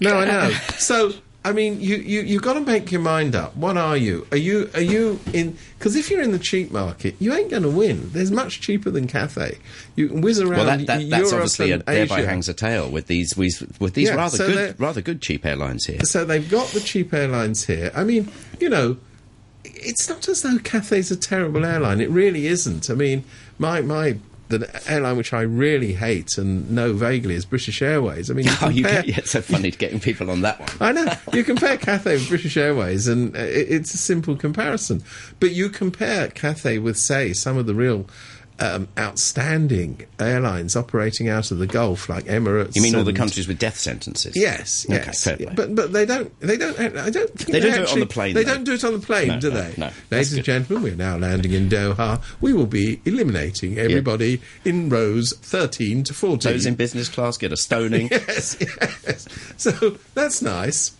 No, 0.00 0.18
I 0.18 0.24
know. 0.26 0.50
So, 0.78 1.12
I 1.46 1.52
mean, 1.52 1.80
you 1.80 1.96
you 1.96 2.22
you 2.22 2.40
got 2.40 2.54
to 2.54 2.60
make 2.60 2.90
your 2.90 3.02
mind 3.02 3.34
up. 3.36 3.54
What 3.56 3.76
are 3.76 3.96
you? 3.96 4.26
Are 4.32 4.36
you 4.38 4.70
are 4.74 4.80
you 4.80 5.20
in? 5.32 5.56
Because 5.78 5.94
if 5.94 6.10
you're 6.10 6.22
in 6.22 6.32
the 6.32 6.38
cheap 6.38 6.70
market, 6.72 7.16
you 7.18 7.34
ain't 7.34 7.50
going 7.50 7.64
to 7.64 7.70
win. 7.70 8.10
There's 8.12 8.30
much 8.30 8.62
cheaper 8.62 8.90
than 8.90 9.06
Cathay. 9.06 9.58
You 9.94 10.08
can 10.08 10.20
whiz 10.22 10.40
around 10.40 10.66
well, 10.66 10.66
that, 10.78 10.86
that, 10.86 11.10
that's 11.10 11.30
Europe 11.30 11.34
obviously 11.34 11.72
a, 11.72 11.78
thereby 11.78 12.20
Asia. 12.20 12.26
hangs 12.28 12.48
a 12.48 12.54
tail 12.54 12.88
with 12.90 13.08
these 13.08 13.36
with, 13.36 13.76
with 13.78 13.92
these 13.92 14.08
Yeah, 14.08 14.14
rather 14.14 14.36
so 14.38 14.46
good 14.46 14.80
rather 14.80 15.02
good 15.02 15.20
cheap 15.20 15.44
airlines 15.44 15.84
here. 15.84 16.00
So 16.04 16.24
they've 16.24 16.48
got 16.50 16.68
the 16.68 16.80
cheap 16.80 17.12
airlines 17.12 17.64
here. 17.66 17.92
I 17.94 18.04
mean, 18.04 18.30
you 18.58 18.70
know, 18.70 18.96
it's 19.64 20.08
not 20.08 20.26
as 20.28 20.40
though 20.40 20.58
Cathay's 20.58 21.10
a 21.10 21.16
terrible 21.16 21.64
airline. 21.66 22.00
It 22.00 22.08
really 22.08 22.46
isn't. 22.46 22.88
I 22.88 22.94
mean, 22.94 23.24
my 23.58 23.82
my 23.82 24.16
the 24.48 24.82
airline 24.88 25.16
which 25.16 25.32
I 25.32 25.42
really 25.42 25.94
hate 25.94 26.36
and 26.38 26.70
know 26.70 26.92
vaguely 26.92 27.34
is 27.34 27.44
British 27.44 27.80
Airways. 27.80 28.30
I 28.30 28.34
mean, 28.34 28.46
you 28.46 28.52
Oh, 28.62 28.68
you 28.68 28.82
get, 28.84 29.06
yeah, 29.06 29.18
it's 29.18 29.30
so 29.30 29.40
funny 29.40 29.70
getting 29.70 30.00
people 30.00 30.30
on 30.30 30.42
that 30.42 30.60
one. 30.60 30.68
I 30.80 30.92
know. 30.92 31.12
You 31.32 31.44
compare 31.44 31.76
Cathay 31.76 32.14
with 32.14 32.28
British 32.28 32.56
Airways, 32.56 33.08
and 33.08 33.34
uh, 33.36 33.40
it, 33.40 33.68
it's 33.70 33.94
a 33.94 33.98
simple 33.98 34.36
comparison. 34.36 35.02
But 35.40 35.52
you 35.52 35.68
compare 35.68 36.28
Cathay 36.28 36.78
with, 36.78 36.96
say, 36.96 37.32
some 37.32 37.56
of 37.56 37.66
the 37.66 37.74
real 37.74 38.06
um, 38.60 38.86
outstanding 38.98 40.06
airlines 40.20 40.76
operating 40.76 41.28
out 41.28 41.50
of 41.50 41.58
the 41.58 41.66
Gulf, 41.66 42.08
like 42.08 42.24
Emirates. 42.26 42.76
You 42.76 42.82
mean 42.82 42.94
all 42.94 43.02
the 43.04 43.12
countries 43.12 43.48
with 43.48 43.58
death 43.58 43.76
sentences? 43.78 44.36
Yes, 44.36 44.86
Okay, 44.88 44.96
yes, 45.04 45.24
fair 45.24 45.36
play. 45.36 45.52
but 45.54 45.74
but 45.74 45.92
they 45.92 46.06
don't 46.06 46.38
they 46.40 46.56
don't 46.56 46.78
I 46.78 47.10
don't 47.10 47.30
think 47.30 47.50
They 47.50 47.60
don't 47.60 47.62
do 47.62 47.68
it 47.68 47.74
on 47.76 47.82
actually- 47.82 48.00
the 48.02 48.06
plane, 48.06 48.34
They 48.34 48.44
though. 48.44 48.54
don't 48.54 48.64
do 48.64 48.72
it 48.74 48.84
on 48.84 48.92
the 48.92 48.98
plane, 49.00 49.28
No, 49.28 49.40
do 49.40 49.50
no, 49.50 49.56
they? 49.62 49.74
no. 49.76 49.90
Ladies 50.10 50.32
and 50.34 50.44
gentlemen, 50.44 50.82
we're 50.84 50.94
now 50.96 51.16
landing 51.16 51.52
in 51.52 51.68
Doha. 51.68 52.22
We 52.40 52.52
will 52.52 52.66
be 52.66 53.00
eliminating 53.04 53.78
everybody 53.78 54.40
in 54.64 54.88
rows 54.88 55.32
thirteen 55.38 56.04
to 56.04 56.14
fourteen. 56.14 56.52
Those 56.52 56.66
in 56.66 56.74
business 56.76 57.08
class 57.08 57.36
get 57.36 57.52
a 57.52 57.56
stoning. 57.56 58.08
yes, 58.12 58.56
yes. 58.60 59.26
So 59.56 59.96
that's 60.14 60.42
nice. 60.42 60.92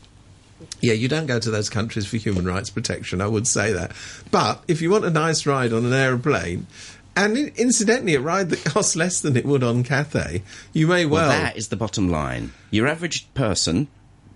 Yeah, 0.80 0.94
you 0.94 1.08
don't 1.08 1.26
go 1.26 1.38
to 1.38 1.50
those 1.50 1.68
countries 1.70 2.06
for 2.06 2.16
human 2.16 2.44
rights 2.46 2.70
protection, 2.70 3.20
I 3.20 3.26
would 3.26 3.46
say 3.46 3.72
that. 3.72 3.92
But 4.30 4.62
if 4.66 4.80
you 4.82 4.90
want 4.90 5.04
a 5.04 5.10
nice 5.10 5.46
ride 5.46 5.72
on 5.72 5.84
an 5.84 5.92
aeroplane, 5.92 6.66
and 7.16 7.36
in- 7.36 7.52
incidentally, 7.56 8.14
a 8.14 8.20
ride 8.20 8.50
that 8.50 8.64
costs 8.64 8.96
less 8.96 9.20
than 9.20 9.36
it 9.36 9.44
would 9.44 9.62
on 9.62 9.82
Cathay, 9.84 10.42
you 10.72 10.86
may 10.86 11.06
well. 11.06 11.28
Well, 11.28 11.42
that 11.42 11.56
is 11.56 11.68
the 11.68 11.76
bottom 11.76 12.08
line. 12.08 12.52
Your 12.70 12.86
average 12.86 13.26
person 13.34 13.88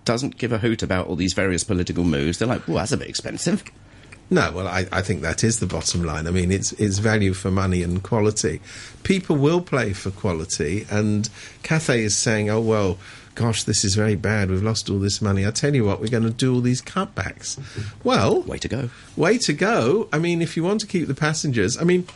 doesn't 0.05 0.39
give 0.39 0.53
a 0.53 0.59
hoot 0.59 0.83
about 0.83 1.07
all 1.07 1.17
these 1.17 1.35
various 1.35 1.65
political 1.65 2.05
moves. 2.05 2.39
They're 2.39 2.49
like, 2.49 2.69
"Oh, 2.69 2.75
that's 2.75 2.93
a 2.93 2.97
bit 2.97 3.09
expensive." 3.09 3.63
No, 4.31 4.53
well, 4.53 4.69
I, 4.69 4.87
I 4.93 5.01
think 5.01 5.23
that 5.23 5.43
is 5.43 5.59
the 5.59 5.67
bottom 5.67 6.03
line. 6.05 6.27
I 6.27 6.31
mean, 6.31 6.51
it's 6.53 6.73
it's 6.73 6.99
value 6.99 7.33
for 7.33 7.51
money 7.51 7.83
and 7.83 8.03
quality. 8.03 8.61
People 9.03 9.37
will 9.37 9.61
play 9.63 9.93
for 9.95 10.11
quality, 10.11 10.87
and 10.91 11.29
Cathay 11.63 12.03
is 12.05 12.15
saying, 12.17 12.51
"Oh 12.51 12.61
well, 12.61 12.99
gosh, 13.35 13.65
this 13.65 13.85
is 13.85 13.95
very 13.95 14.17
bad. 14.17 14.51
We've 14.51 14.63
lost 14.63 14.91
all 14.91 14.99
this 14.99 15.23
money. 15.23 15.47
I 15.47 15.51
tell 15.51 15.75
you 15.75 15.85
what, 15.87 16.01
we're 16.01 16.09
going 16.11 16.25
to 16.25 16.31
do 16.31 16.55
all 16.55 16.61
these 16.61 16.83
cutbacks." 16.83 17.59
Well, 18.05 18.43
Way 18.43 18.59
to 18.59 18.69
go. 18.69 18.91
way 19.17 19.39
to 19.39 19.53
go. 19.55 20.09
I 20.13 20.19
mean, 20.19 20.43
if 20.43 20.57
you 20.59 20.63
want 20.63 20.81
to 20.83 20.87
keep 20.87 21.09
the 21.09 21.15
passengers, 21.15 21.79
I 21.79 21.85
mean, 21.85 22.07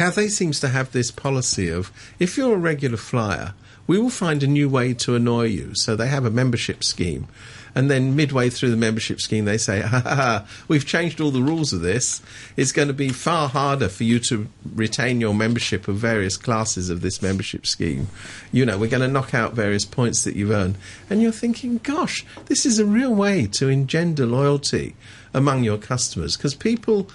Cathay 0.00 0.28
seems 0.28 0.60
to 0.60 0.68
have 0.68 0.92
this 0.92 1.10
policy 1.10 1.68
of 1.68 1.92
if 2.18 2.38
you're 2.38 2.54
a 2.54 2.58
regular 2.58 2.96
flyer, 2.96 3.52
we 3.86 3.98
will 3.98 4.08
find 4.08 4.42
a 4.42 4.46
new 4.46 4.66
way 4.66 4.94
to 4.94 5.14
annoy 5.14 5.44
you. 5.44 5.74
So 5.74 5.94
they 5.94 6.06
have 6.06 6.24
a 6.24 6.30
membership 6.30 6.82
scheme. 6.82 7.28
And 7.74 7.90
then 7.90 8.16
midway 8.16 8.48
through 8.48 8.70
the 8.70 8.78
membership 8.78 9.20
scheme, 9.20 9.44
they 9.44 9.58
say, 9.58 9.80
ha, 9.82 10.00
ha, 10.00 10.14
ha, 10.14 10.46
we've 10.68 10.86
changed 10.86 11.20
all 11.20 11.30
the 11.30 11.42
rules 11.42 11.74
of 11.74 11.82
this. 11.82 12.22
It's 12.56 12.72
going 12.72 12.88
to 12.88 12.94
be 12.94 13.10
far 13.10 13.50
harder 13.50 13.90
for 13.90 14.04
you 14.04 14.20
to 14.20 14.48
retain 14.74 15.20
your 15.20 15.34
membership 15.34 15.86
of 15.86 15.96
various 15.96 16.38
classes 16.38 16.88
of 16.88 17.02
this 17.02 17.20
membership 17.20 17.66
scheme. 17.66 18.08
You 18.52 18.64
know, 18.64 18.78
we're 18.78 18.88
going 18.88 19.02
to 19.02 19.08
knock 19.08 19.34
out 19.34 19.52
various 19.52 19.84
points 19.84 20.24
that 20.24 20.34
you've 20.34 20.50
earned. 20.50 20.78
And 21.10 21.20
you're 21.20 21.30
thinking, 21.30 21.76
gosh, 21.82 22.24
this 22.46 22.64
is 22.64 22.78
a 22.78 22.86
real 22.86 23.14
way 23.14 23.46
to 23.48 23.68
engender 23.68 24.24
loyalty 24.24 24.96
among 25.34 25.62
your 25.62 25.76
customers 25.76 26.38
because 26.38 26.54
people 26.54 27.10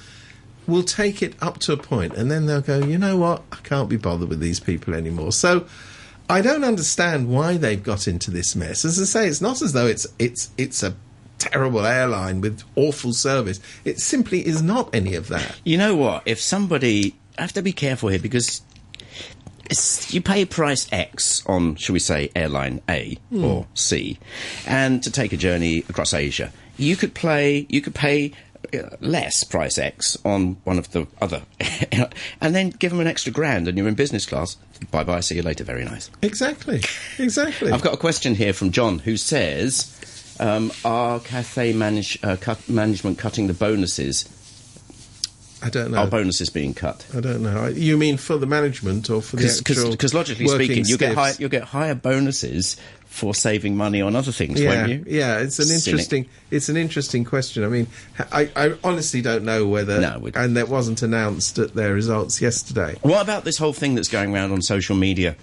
will 0.68 0.84
take 0.84 1.22
it 1.22 1.36
up 1.42 1.60
to 1.60 1.74
a 1.74 1.78
point 1.78 2.14
and 2.14 2.30
then 2.30 2.46
they'll 2.46 2.62
go, 2.62 2.80
you 2.80 2.98
know 2.98 3.18
what, 3.18 3.44
I 3.52 3.58
can't 3.58 3.90
be 3.90 3.98
bothered 3.98 4.30
with 4.30 4.40
these 4.40 4.60
people 4.60 4.94
anymore. 4.94 5.32
So 5.32 5.66
I 6.30 6.42
don't 6.42 6.64
understand 6.64 7.30
why 7.30 7.58
they've 7.58 7.82
got 7.82 8.08
into 8.08 8.32
this 8.32 8.56
mess. 8.56 8.86
As 8.86 9.00
I 9.00 9.06
say, 9.06 9.28
it's 9.28 9.42
not 9.42 9.62
as 9.62 9.74
though 9.74 9.88
it's 9.88 10.08
it's 10.18 10.50
it's 10.58 10.82
a 10.82 10.96
terrible 11.38 11.86
airline 11.86 12.42
with 12.42 12.64
awful 12.76 13.14
service. 13.14 13.60
It 13.84 14.00
simply 14.00 14.46
is 14.46 14.62
not 14.62 14.94
any 14.94 15.16
of 15.16 15.28
that. 15.28 15.60
You 15.64 15.78
know 15.78 15.96
what? 15.96 16.24
If 16.26 16.40
somebody, 16.40 17.16
I 17.38 17.42
have 17.42 17.54
to 17.54 17.62
be 17.62 17.74
careful 17.74 18.10
here 18.10 18.20
because 18.20 18.62
you 20.10 20.22
pay 20.22 20.46
price 20.46 20.88
X 20.92 21.44
on, 21.46 21.76
shall 21.76 21.94
we 21.94 22.00
say, 22.00 22.32
airline 22.36 22.82
A 22.90 23.16
hmm. 23.30 23.44
or 23.44 23.68
C, 23.74 24.20
and 24.66 25.02
to 25.04 25.12
take 25.12 25.34
a 25.34 25.38
journey 25.38 25.80
across 25.90 26.14
Asia, 26.14 26.52
you 26.78 26.96
could 26.96 27.14
play, 27.14 27.66
you 27.70 27.82
could 27.82 27.96
pay 27.96 28.34
less 29.00 29.44
price 29.44 29.78
X 29.78 30.18
on 30.26 30.58
one 30.64 30.78
of 30.78 30.92
the 30.92 31.08
other, 31.22 31.44
and 32.42 32.56
then 32.56 32.70
give 32.72 32.92
them 32.92 33.00
an 33.00 33.08
extra 33.08 33.32
grand, 33.32 33.68
and 33.68 33.78
you're 33.78 33.88
in 33.88 33.96
business 33.96 34.26
class. 34.26 34.56
Bye 34.92 35.04
bye. 35.04 35.20
See 35.22 35.36
you 35.36 35.42
later. 35.42 35.64
Very 35.64 35.86
nice. 35.86 36.10
Exactly. 36.22 36.82
Exactly. 37.18 37.72
I've 37.72 37.82
got 37.82 37.94
a 37.94 37.98
question 37.98 38.36
here 38.36 38.54
from 38.54 38.72
John 38.72 39.00
who 39.00 39.18
says, 39.18 40.36
um, 40.40 40.72
"Are 40.84 41.20
Cathay 41.20 41.74
manage, 41.74 42.20
uh, 42.24 42.36
cut, 42.40 42.68
management 42.70 43.18
cutting 43.18 43.48
the 43.48 43.54
bonuses? 43.54 44.26
I 45.66 45.70
don't 45.70 45.92
know. 45.92 45.98
Are 45.98 46.08
bonuses 46.08 46.50
being 46.50 46.74
cut?" 46.74 47.06
I 47.16 47.20
don't 47.20 47.42
know. 47.42 47.66
You 47.68 47.98
mean 47.98 48.18
for 48.18 48.38
the 48.38 48.46
management 48.46 49.10
or 49.10 49.22
for 49.22 49.36
the 49.36 49.48
actual? 49.48 49.92
Because 49.92 50.14
logically 50.14 50.48
speaking, 50.48 50.86
you 50.86 50.98
get 50.98 51.16
high, 51.16 51.34
you'll 51.40 51.50
get 51.50 51.64
higher 51.64 51.96
bonuses 51.96 52.78
for 53.08 53.34
saving 53.34 53.76
money 53.78 54.02
on 54.02 54.16
other 54.16 54.32
things, 54.32 54.62
yeah, 54.62 54.70
won't 54.70 54.90
you? 54.92 55.04
yeah. 55.08 55.40
It's 55.40 55.58
an 55.58 55.66
Cynic. 55.66 55.88
interesting. 55.88 56.30
It's 56.52 56.70
an 56.70 56.78
interesting 56.78 57.24
question. 57.24 57.64
I 57.64 57.68
mean, 57.68 57.88
I, 58.32 58.50
I 58.56 58.74
honestly 58.84 59.22
don't 59.22 59.44
know 59.44 59.66
whether. 59.66 60.00
No, 60.02 60.30
and 60.36 60.58
that 60.58 60.70
wasn't 60.70 61.02
announced 61.02 61.58
at 61.58 61.74
their 61.74 61.94
results 61.94 62.42
yesterday. 62.42 62.98
What 63.02 63.22
about 63.22 63.44
this 63.44 63.58
whole 63.58 63.74
thing 63.74 63.96
that's 63.96 64.10
going 64.10 64.34
around 64.34 64.52
on 64.52 64.62
social 64.62 64.96
media 64.96 65.36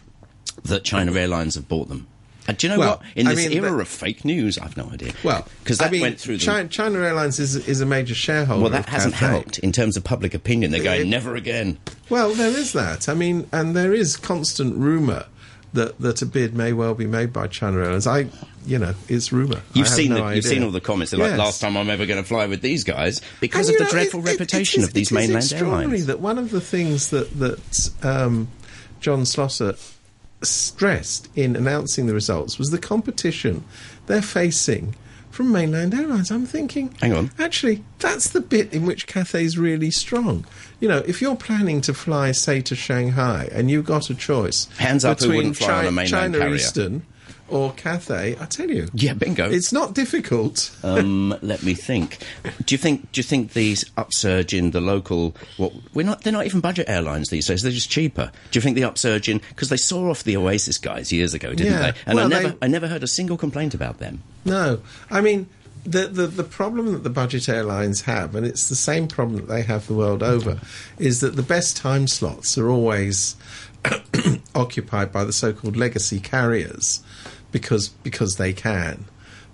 that 0.65 0.85
China 0.85 1.13
Airlines 1.15 1.55
have 1.57 1.67
bought 1.69 1.89
them? 1.89 2.07
And 2.49 2.57
do 2.59 2.67
you 2.67 2.73
know 2.73 2.79
Well, 2.81 2.97
what? 2.97 3.03
In 3.15 3.27
I 3.29 3.35
this 3.35 3.49
mean, 3.49 3.59
era 3.65 3.79
of 3.81 3.87
fake 3.89 4.25
news, 4.25 4.59
I've 4.59 4.77
no 4.77 4.91
idea. 4.93 5.13
Well, 5.23 5.47
because 5.63 5.79
that 5.79 5.89
I 5.89 5.91
mean, 5.93 6.01
went 6.03 6.21
through. 6.21 6.39
China, 6.39 6.69
China 6.69 6.99
Airlines 6.99 7.39
is 7.39 7.55
is 7.69 7.81
a 7.81 7.87
major 7.87 8.15
shareholder. 8.15 8.63
well, 8.63 8.71
that 8.73 8.89
hasn't 8.89 9.15
Cathay. 9.15 9.27
helped 9.33 9.59
in 9.61 9.71
terms 9.73 9.97
of 9.97 10.03
public 10.05 10.35
opinion. 10.35 10.73
They're 10.73 10.83
going 10.83 11.03
It- 11.03 11.07
never 11.07 11.37
again. 11.37 11.79
Well, 12.09 12.35
there 12.35 12.51
is 12.51 12.73
that. 12.73 13.09
I 13.09 13.15
mean, 13.15 13.47
and 13.53 13.77
there 13.77 13.93
is 13.95 14.17
constant 14.17 14.77
rumor 14.77 15.27
that 15.73 15.99
that 16.01 16.21
a 16.21 16.27
bid 16.27 16.55
may 16.55 16.73
well 16.73 16.95
be 16.95 17.07
made 17.07 17.33
by 17.33 17.47
China 17.47 17.79
Airlines. 17.79 18.07
I, 18.07 18.27
you 18.67 18.79
know, 18.79 18.95
it's 19.09 19.33
rumor. 19.33 19.63
You've 19.73 19.87
I 19.87 19.91
seen 19.91 20.09
no 20.11 20.17
the, 20.17 20.23
idea. 20.25 20.37
you've 20.37 20.45
seen 20.45 20.63
all 20.65 20.71
the 20.73 20.81
comments. 20.81 21.13
They're 21.13 21.21
like, 21.21 21.31
Yes. 21.31 21.39
last 21.39 21.61
time 21.61 21.77
I'm 21.77 21.89
ever 21.89 22.07
going 22.07 22.21
to 22.23 22.29
fly 22.29 22.47
with 22.47 22.61
these 22.61 22.83
guys 22.85 23.21
because 23.41 23.69
And, 23.69 23.77
of 23.77 23.79
the 23.79 23.85
know, 23.85 23.91
dreadful 23.91 24.21
it- 24.21 24.27
reputation 24.33 24.81
it 24.81 24.83
is- 24.83 24.89
of 24.89 24.95
these 24.95 25.13
mainland 25.13 25.53
airlines. 25.55 26.07
That 26.07 26.19
one 26.21 26.39
of 26.39 26.51
the 26.51 26.61
things 26.61 27.09
that 27.11 27.39
that 27.39 27.91
um, 28.03 28.49
John 29.01 29.23
Slosar 29.23 29.79
stressed 30.43 31.29
in 31.37 31.57
announcing 31.57 32.07
the 32.07 32.15
results 32.15 32.59
was 32.59 32.71
the 32.71 32.79
competition 32.79 33.65
they're 34.07 34.23
facing 34.23 34.95
from 35.31 35.51
mainland 35.51 35.95
airlines. 35.95 36.31
I'm 36.31 36.45
thinking, 36.47 36.95
Hang 37.01 37.15
on. 37.15 37.31
actually, 37.39 37.83
that's 37.99 38.29
the 38.31 38.41
bit 38.41 38.73
in 38.73 38.85
which 38.85 39.07
Cathay's 39.07 39.57
really 39.57 39.91
strong. 39.91 40.45
You 40.79 40.89
know, 40.89 40.99
if 41.07 41.23
you're 41.23 41.37
planning 41.37 41.81
to 41.83 41.95
fly, 41.95 42.33
say, 42.33 42.61
to 42.63 42.75
Shanghai, 42.75 43.49
and 43.53 43.71
you've 43.71 43.87
got 43.87 44.11
a 44.11 44.15
choice 44.15 44.67
Hands 44.77 45.05
up 45.05 45.21
who 45.21 45.35
wouldn't 45.35 45.57
fly 45.57 45.79
on 45.81 45.87
a 45.87 45.93
mainland 45.93 46.09
China 46.11 46.39
carrier. 46.39 46.55
Eastern 46.57 47.07
or 47.49 47.73
Cathay, 47.73 48.37
I 48.41 48.45
tell 48.47 48.71
you, 48.71 48.89
Yeah, 48.95 49.13
bingo. 49.15 49.51
it's 49.51 49.73
not 49.73 49.95
difficult. 49.95 50.75
um, 50.83 51.37
let 51.43 51.63
me 51.63 51.75
think. 51.75 52.19
Do 52.65 52.75
you 52.75 52.79
think? 52.79 53.13
Do 53.13 53.19
you 53.19 53.23
think 53.23 53.53
these 53.53 53.85
upsurge 53.97 54.55
in 54.55 54.71
the 54.71 54.81
local? 54.81 55.35
What 55.59 55.73
we're 55.95 56.07
not. 56.07 56.23
They're 56.23 56.33
not 56.33 56.47
even 56.47 56.61
budget 56.61 56.89
airlines 56.89 57.29
these 57.29 57.47
days. 57.47 57.63
They're 57.63 57.73
just 57.73 57.91
cheaper. 57.91 58.33
Do 58.51 58.57
you 58.57 58.63
think 58.63 58.77
the 58.77 58.85
upsurge 58.85 59.29
in? 59.29 59.39
Because 59.51 59.69
they 59.69 59.77
saw 59.77 60.11
off 60.11 60.25
the 60.25 60.37
Oasis 60.37 60.79
guys 60.79 61.13
years 61.13 61.35
ago, 61.35 61.51
didn't 61.53 61.73
Yeah. 61.73 61.91
they? 61.93 61.99
And 62.07 62.19
I 62.21 62.27
never, 62.27 62.49
they- 62.51 62.57
I 62.63 62.67
never 62.69 62.89
heard 62.89 63.03
a 63.03 63.09
single 63.09 63.37
complaint 63.37 63.75
about 63.75 63.99
them. 63.99 64.23
No, 64.45 64.81
I 65.11 65.21
mean, 65.21 65.49
the, 65.85 66.07
the 66.07 66.27
the 66.29 66.45
problem 66.45 66.93
that 66.93 67.03
the 67.05 67.11
budget 67.11 67.49
airlines 67.49 68.03
have, 68.03 68.35
and 68.35 68.47
it's 68.47 68.69
the 68.69 68.75
same 68.77 69.09
problem 69.09 69.37
that 69.41 69.49
they 69.49 69.63
have 69.63 69.87
the 69.89 69.95
world 69.95 70.23
over, 70.23 70.59
is 70.99 71.21
that 71.21 71.37
the 71.37 71.43
best 71.43 71.77
time 71.77 72.07
slots 72.07 72.57
are 72.57 72.71
always 72.71 73.37
occupied 74.55 75.13
by 75.13 75.25
the 75.25 75.33
so-called 75.33 75.77
legacy 75.77 76.21
carriers 76.21 77.03
because 77.53 77.89
because 77.89 78.37
they 78.37 78.53
can. 78.53 79.05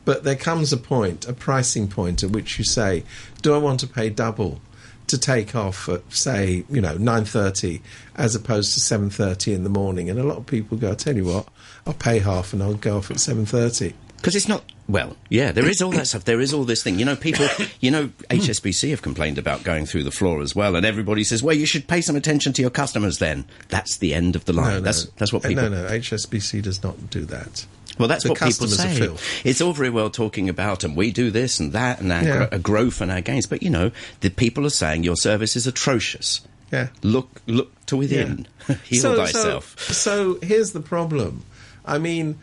But 0.05 0.25
there 0.25 0.37
comes 0.37 0.73
a 0.73 0.79
point, 0.79 1.29
a 1.29 1.35
pricing 1.35 1.89
point, 1.89 2.23
at 2.23 2.31
which 2.31 2.59
you 2.59 2.65
say, 2.65 3.05
"Do 3.43 3.55
I 3.55 3.59
want 3.59 3.81
to 3.81 3.87
pay 3.87 4.09
double 4.09 4.61
to 5.09 5.19
take 5.19 5.55
off 5.55 5.89
at 5.89 6.03
say, 6.13 6.65
you 6.71 6.81
know, 6.81 6.97
nine 6.97 7.25
thirty 7.25 7.83
as 8.17 8.35
opposed 8.35 8.73
to 8.75 8.81
seven 8.81 9.11
thirty 9.11 9.53
in 9.53 9.65
the 9.65 9.71
morning?" 9.71 10.09
And 10.09 10.19
a 10.19 10.25
lot 10.25 10.39
of 10.39 10.47
people 10.47 10.79
go, 10.79 10.93
"I 10.93 10.95
tell 10.95 11.17
you 11.17 11.27
what, 11.27 11.49
I'll 11.87 11.93
pay 11.93 12.21
half 12.21 12.53
and 12.53 12.63
I'll 12.63 12.75
go 12.75 12.97
off 12.97 13.11
at 13.11 13.21
seven 13.21 13.45
thirty. 13.45 13.93
Because 14.17 14.35
it's 14.35 14.49
not. 14.49 14.65
Well, 14.89 15.17
yeah, 15.29 15.53
there 15.53 15.69
is 15.69 15.83
all 15.83 15.91
that 15.93 16.07
stuff. 16.07 16.25
There 16.25 16.41
is 16.41 16.55
all 16.55 16.65
this 16.65 16.83
thing. 16.83 16.99
You 16.99 17.05
know, 17.05 17.15
people, 17.15 17.47
you 17.81 17.91
know, 17.91 18.07
HSBC 18.31 18.89
have 18.91 19.03
complained 19.03 19.37
about 19.37 19.63
going 19.63 19.85
through 19.85 20.05
the 20.05 20.11
floor 20.11 20.41
as 20.41 20.57
well, 20.57 20.77
and 20.77 20.87
everybody 20.87 21.25
says, 21.25 21.43
well, 21.43 21.55
you 21.55 21.67
should 21.67 21.87
pay 21.87 22.01
some 22.01 22.17
attention 22.17 22.55
to 22.55 22.63
your 22.63 22.71
customers 22.71 23.19
then. 23.19 23.45
That's 23.69 23.99
the 23.99 24.15
end 24.15 24.35
of 24.35 24.47
the 24.47 24.55
line. 24.55 24.83
that's, 24.83 25.05
that's 25.19 25.31
what 25.33 25.45
Uh, 25.45 25.49
people. 25.49 25.69
No, 25.69 25.83
no, 25.83 25.89
HSBC 25.91 26.63
does 26.63 26.83
not 26.83 27.11
do 27.11 27.27
that. 27.27 27.67
Well, 27.99 28.09
that's 28.09 28.23
The 28.25 28.31
what 28.31 28.39
people 28.41 28.69
say. 28.69 29.11
It's 29.45 29.61
all 29.61 29.73
very 29.75 29.91
well 29.91 30.09
talking 30.09 30.49
about, 30.49 30.85
and 30.85 30.97
we 30.97 31.11
do 31.11 31.31
this 31.31 31.61
and 31.61 31.73
that, 31.73 32.01
and 32.01 32.11
our 32.11 32.23
Yeah. 32.23 32.47
gro- 32.49 32.59
growth 32.59 33.01
and 33.03 33.11
our 33.11 33.21
gains. 33.21 33.45
But 33.47 33.63
you 33.63 33.69
know, 33.71 33.91
the 34.21 34.31
people 34.31 34.65
are 34.65 34.71
saying 34.71 35.03
your 35.05 35.17
service 35.17 35.55
is 35.57 35.67
atrocious. 35.67 36.41
Yeah. 36.73 36.89
Look, 37.03 37.43
look 37.47 37.73
to 37.87 37.97
within. 37.97 38.47
Heal 38.85 39.03
so, 39.03 39.17
thyself. 39.17 39.77
So, 39.81 39.93
so 39.93 40.47
here's 40.47 40.73
the 40.73 40.81
problem. 40.81 41.45
I 41.85 41.99
mean, 41.99 42.39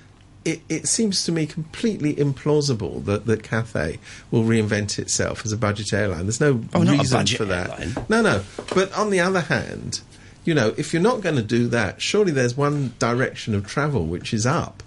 it, 0.45 0.61
it 0.69 0.87
seems 0.87 1.23
to 1.25 1.31
me 1.31 1.45
completely 1.47 2.15
implausible 2.15 3.03
that, 3.05 3.25
that 3.25 3.43
Cathay 3.43 3.99
will 4.31 4.43
reinvent 4.43 4.99
itself 4.99 5.43
as 5.45 5.51
a 5.51 5.57
budget 5.57 5.91
airline. 5.91 6.23
There's 6.23 6.39
no 6.39 6.61
Oh, 6.73 6.81
reason 6.85 7.25
for 7.27 7.45
that. 7.45 7.71
airline. 7.79 8.05
No, 8.07 8.21
no. 8.21 8.43
But 8.73 8.93
on 8.97 9.09
the 9.09 9.19
other 9.19 9.41
hand, 9.41 10.01
you 10.45 10.53
know, 10.53 10.73
if 10.77 10.93
you're 10.93 11.01
not 11.01 11.21
going 11.21 11.35
to 11.37 11.41
do 11.41 11.67
that, 11.69 12.01
surely 12.01 12.31
there's 12.31 12.55
one 12.55 12.93
direction 12.99 13.55
of 13.55 13.65
travel 13.65 14.05
which 14.05 14.33
is 14.33 14.45
up. 14.45 14.83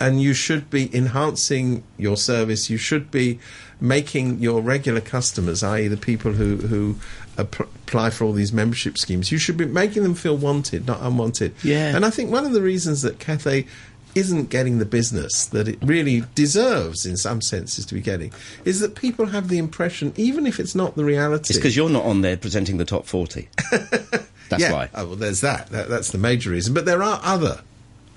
And 0.00 0.20
you 0.20 0.34
should 0.34 0.68
be 0.68 0.92
enhancing 0.92 1.84
your 1.96 2.16
service. 2.16 2.68
You 2.68 2.76
should 2.76 3.12
be 3.12 3.38
making 3.80 4.40
your 4.40 4.60
regular 4.60 5.00
customers, 5.00 5.62
i.e., 5.62 5.86
the 5.86 5.96
people 5.96 6.32
who 6.32 6.56
who 6.56 6.96
apply 7.38 8.10
for 8.10 8.24
all 8.24 8.32
these 8.32 8.52
membership 8.52 8.98
schemes, 8.98 9.30
you 9.30 9.38
should 9.38 9.56
be 9.56 9.64
making 9.64 10.02
them 10.02 10.14
feel 10.14 10.36
wanted, 10.36 10.86
not 10.88 11.00
unwanted. 11.02 11.54
Yeah. 11.62 11.94
And 11.94 12.04
I 12.04 12.10
think 12.10 12.30
one 12.32 12.44
of 12.44 12.52
the 12.52 12.60
reasons 12.62 13.02
that 13.02 13.20
Cathay 13.20 13.66
isn't 14.14 14.50
getting 14.50 14.78
the 14.78 14.84
business 14.84 15.46
that 15.46 15.68
it 15.68 15.78
really 15.82 16.24
deserves, 16.34 17.06
in 17.06 17.16
some 17.16 17.40
senses, 17.40 17.86
to 17.86 17.94
be 17.94 18.00
getting, 18.00 18.32
is 18.64 18.80
that 18.80 18.94
people 18.94 19.26
have 19.26 19.48
the 19.48 19.58
impression, 19.58 20.12
even 20.16 20.46
if 20.46 20.60
it's 20.60 20.74
not 20.74 20.96
the 20.96 21.04
reality. 21.04 21.50
It's 21.50 21.58
because 21.58 21.76
you're 21.76 21.90
not 21.90 22.04
on 22.04 22.20
there 22.20 22.36
presenting 22.36 22.76
the 22.76 22.84
top 22.84 23.06
40. 23.06 23.48
That's 23.70 24.64
yeah. 24.64 24.72
why. 24.72 24.90
Oh, 24.94 25.06
well, 25.06 25.16
there's 25.16 25.40
that. 25.40 25.68
that. 25.68 25.88
That's 25.88 26.10
the 26.10 26.18
major 26.18 26.50
reason. 26.50 26.74
But 26.74 26.84
there 26.84 27.02
are 27.02 27.20
other 27.22 27.62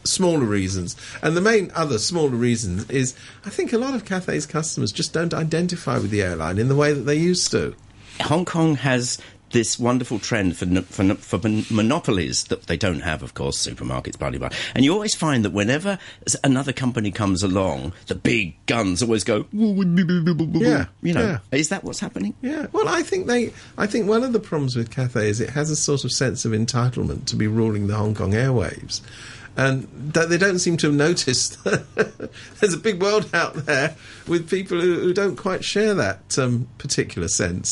smaller 0.03 0.45
reasons. 0.45 0.95
And 1.21 1.35
the 1.35 1.41
main 1.41 1.71
other 1.75 1.97
smaller 1.97 2.35
reason 2.35 2.85
is 2.89 3.15
I 3.45 3.49
think 3.49 3.73
a 3.73 3.77
lot 3.77 3.95
of 3.95 4.05
Cathay's 4.05 4.45
customers 4.45 4.91
just 4.91 5.13
don't 5.13 5.33
identify 5.33 5.97
with 5.97 6.11
the 6.11 6.21
airline 6.21 6.57
in 6.57 6.67
the 6.67 6.75
way 6.75 6.93
that 6.93 7.01
they 7.01 7.15
used 7.15 7.51
to. 7.51 7.75
Hong 8.21 8.45
Kong 8.45 8.75
has 8.75 9.17
this 9.55 9.79
wonderful 9.79 10.19
trend 10.19 10.57
for, 10.57 10.65
for, 10.81 11.15
for 11.15 11.39
monopolies 11.73 12.43
that 12.45 12.63
they 12.63 12.75
don't 12.75 12.99
have, 12.99 13.23
of 13.23 13.33
course, 13.35 13.65
supermarkets, 13.65 14.19
blah, 14.19 14.29
blah, 14.29 14.37
blah. 14.37 14.49
And 14.75 14.83
you 14.83 14.91
always 14.91 15.15
find 15.15 15.45
that 15.45 15.51
whenever 15.51 15.97
another 16.43 16.73
company 16.73 17.09
comes 17.09 17.41
along, 17.41 17.93
the 18.07 18.15
big 18.15 18.53
guns 18.65 19.01
always 19.01 19.23
go, 19.23 19.45
Yeah, 19.53 20.87
you 21.01 21.13
know, 21.13 21.21
yeah. 21.21 21.39
is 21.57 21.69
that 21.69 21.85
what's 21.85 22.01
happening? 22.01 22.33
Yeah, 22.41 22.67
well, 22.73 22.89
I 22.89 23.01
think 23.01 23.27
they. 23.27 23.53
I 23.77 23.87
think 23.87 24.09
one 24.09 24.23
of 24.23 24.33
the 24.33 24.41
problems 24.41 24.75
with 24.75 24.91
Cathay 24.91 25.29
is 25.29 25.39
it 25.39 25.51
has 25.51 25.69
a 25.71 25.77
sort 25.77 26.03
of 26.03 26.11
sense 26.11 26.43
of 26.43 26.51
entitlement 26.51 27.23
to 27.27 27.37
be 27.37 27.47
ruling 27.47 27.87
the 27.87 27.95
Hong 27.95 28.13
Kong 28.13 28.33
airwaves, 28.33 28.99
and 29.55 29.87
that 30.13 30.27
they 30.27 30.37
don't 30.37 30.59
seem 30.59 30.75
to 30.77 30.87
have 30.87 30.95
noticed. 30.95 31.63
There's 32.59 32.73
a 32.73 32.77
big 32.77 33.01
world 33.01 33.29
out 33.33 33.53
there 33.65 33.95
with 34.27 34.49
people 34.49 34.81
who, 34.81 34.99
who 34.99 35.13
don't 35.13 35.37
quite 35.37 35.63
share 35.63 35.93
that 35.93 36.37
um, 36.37 36.67
particular 36.77 37.29
sense. 37.29 37.69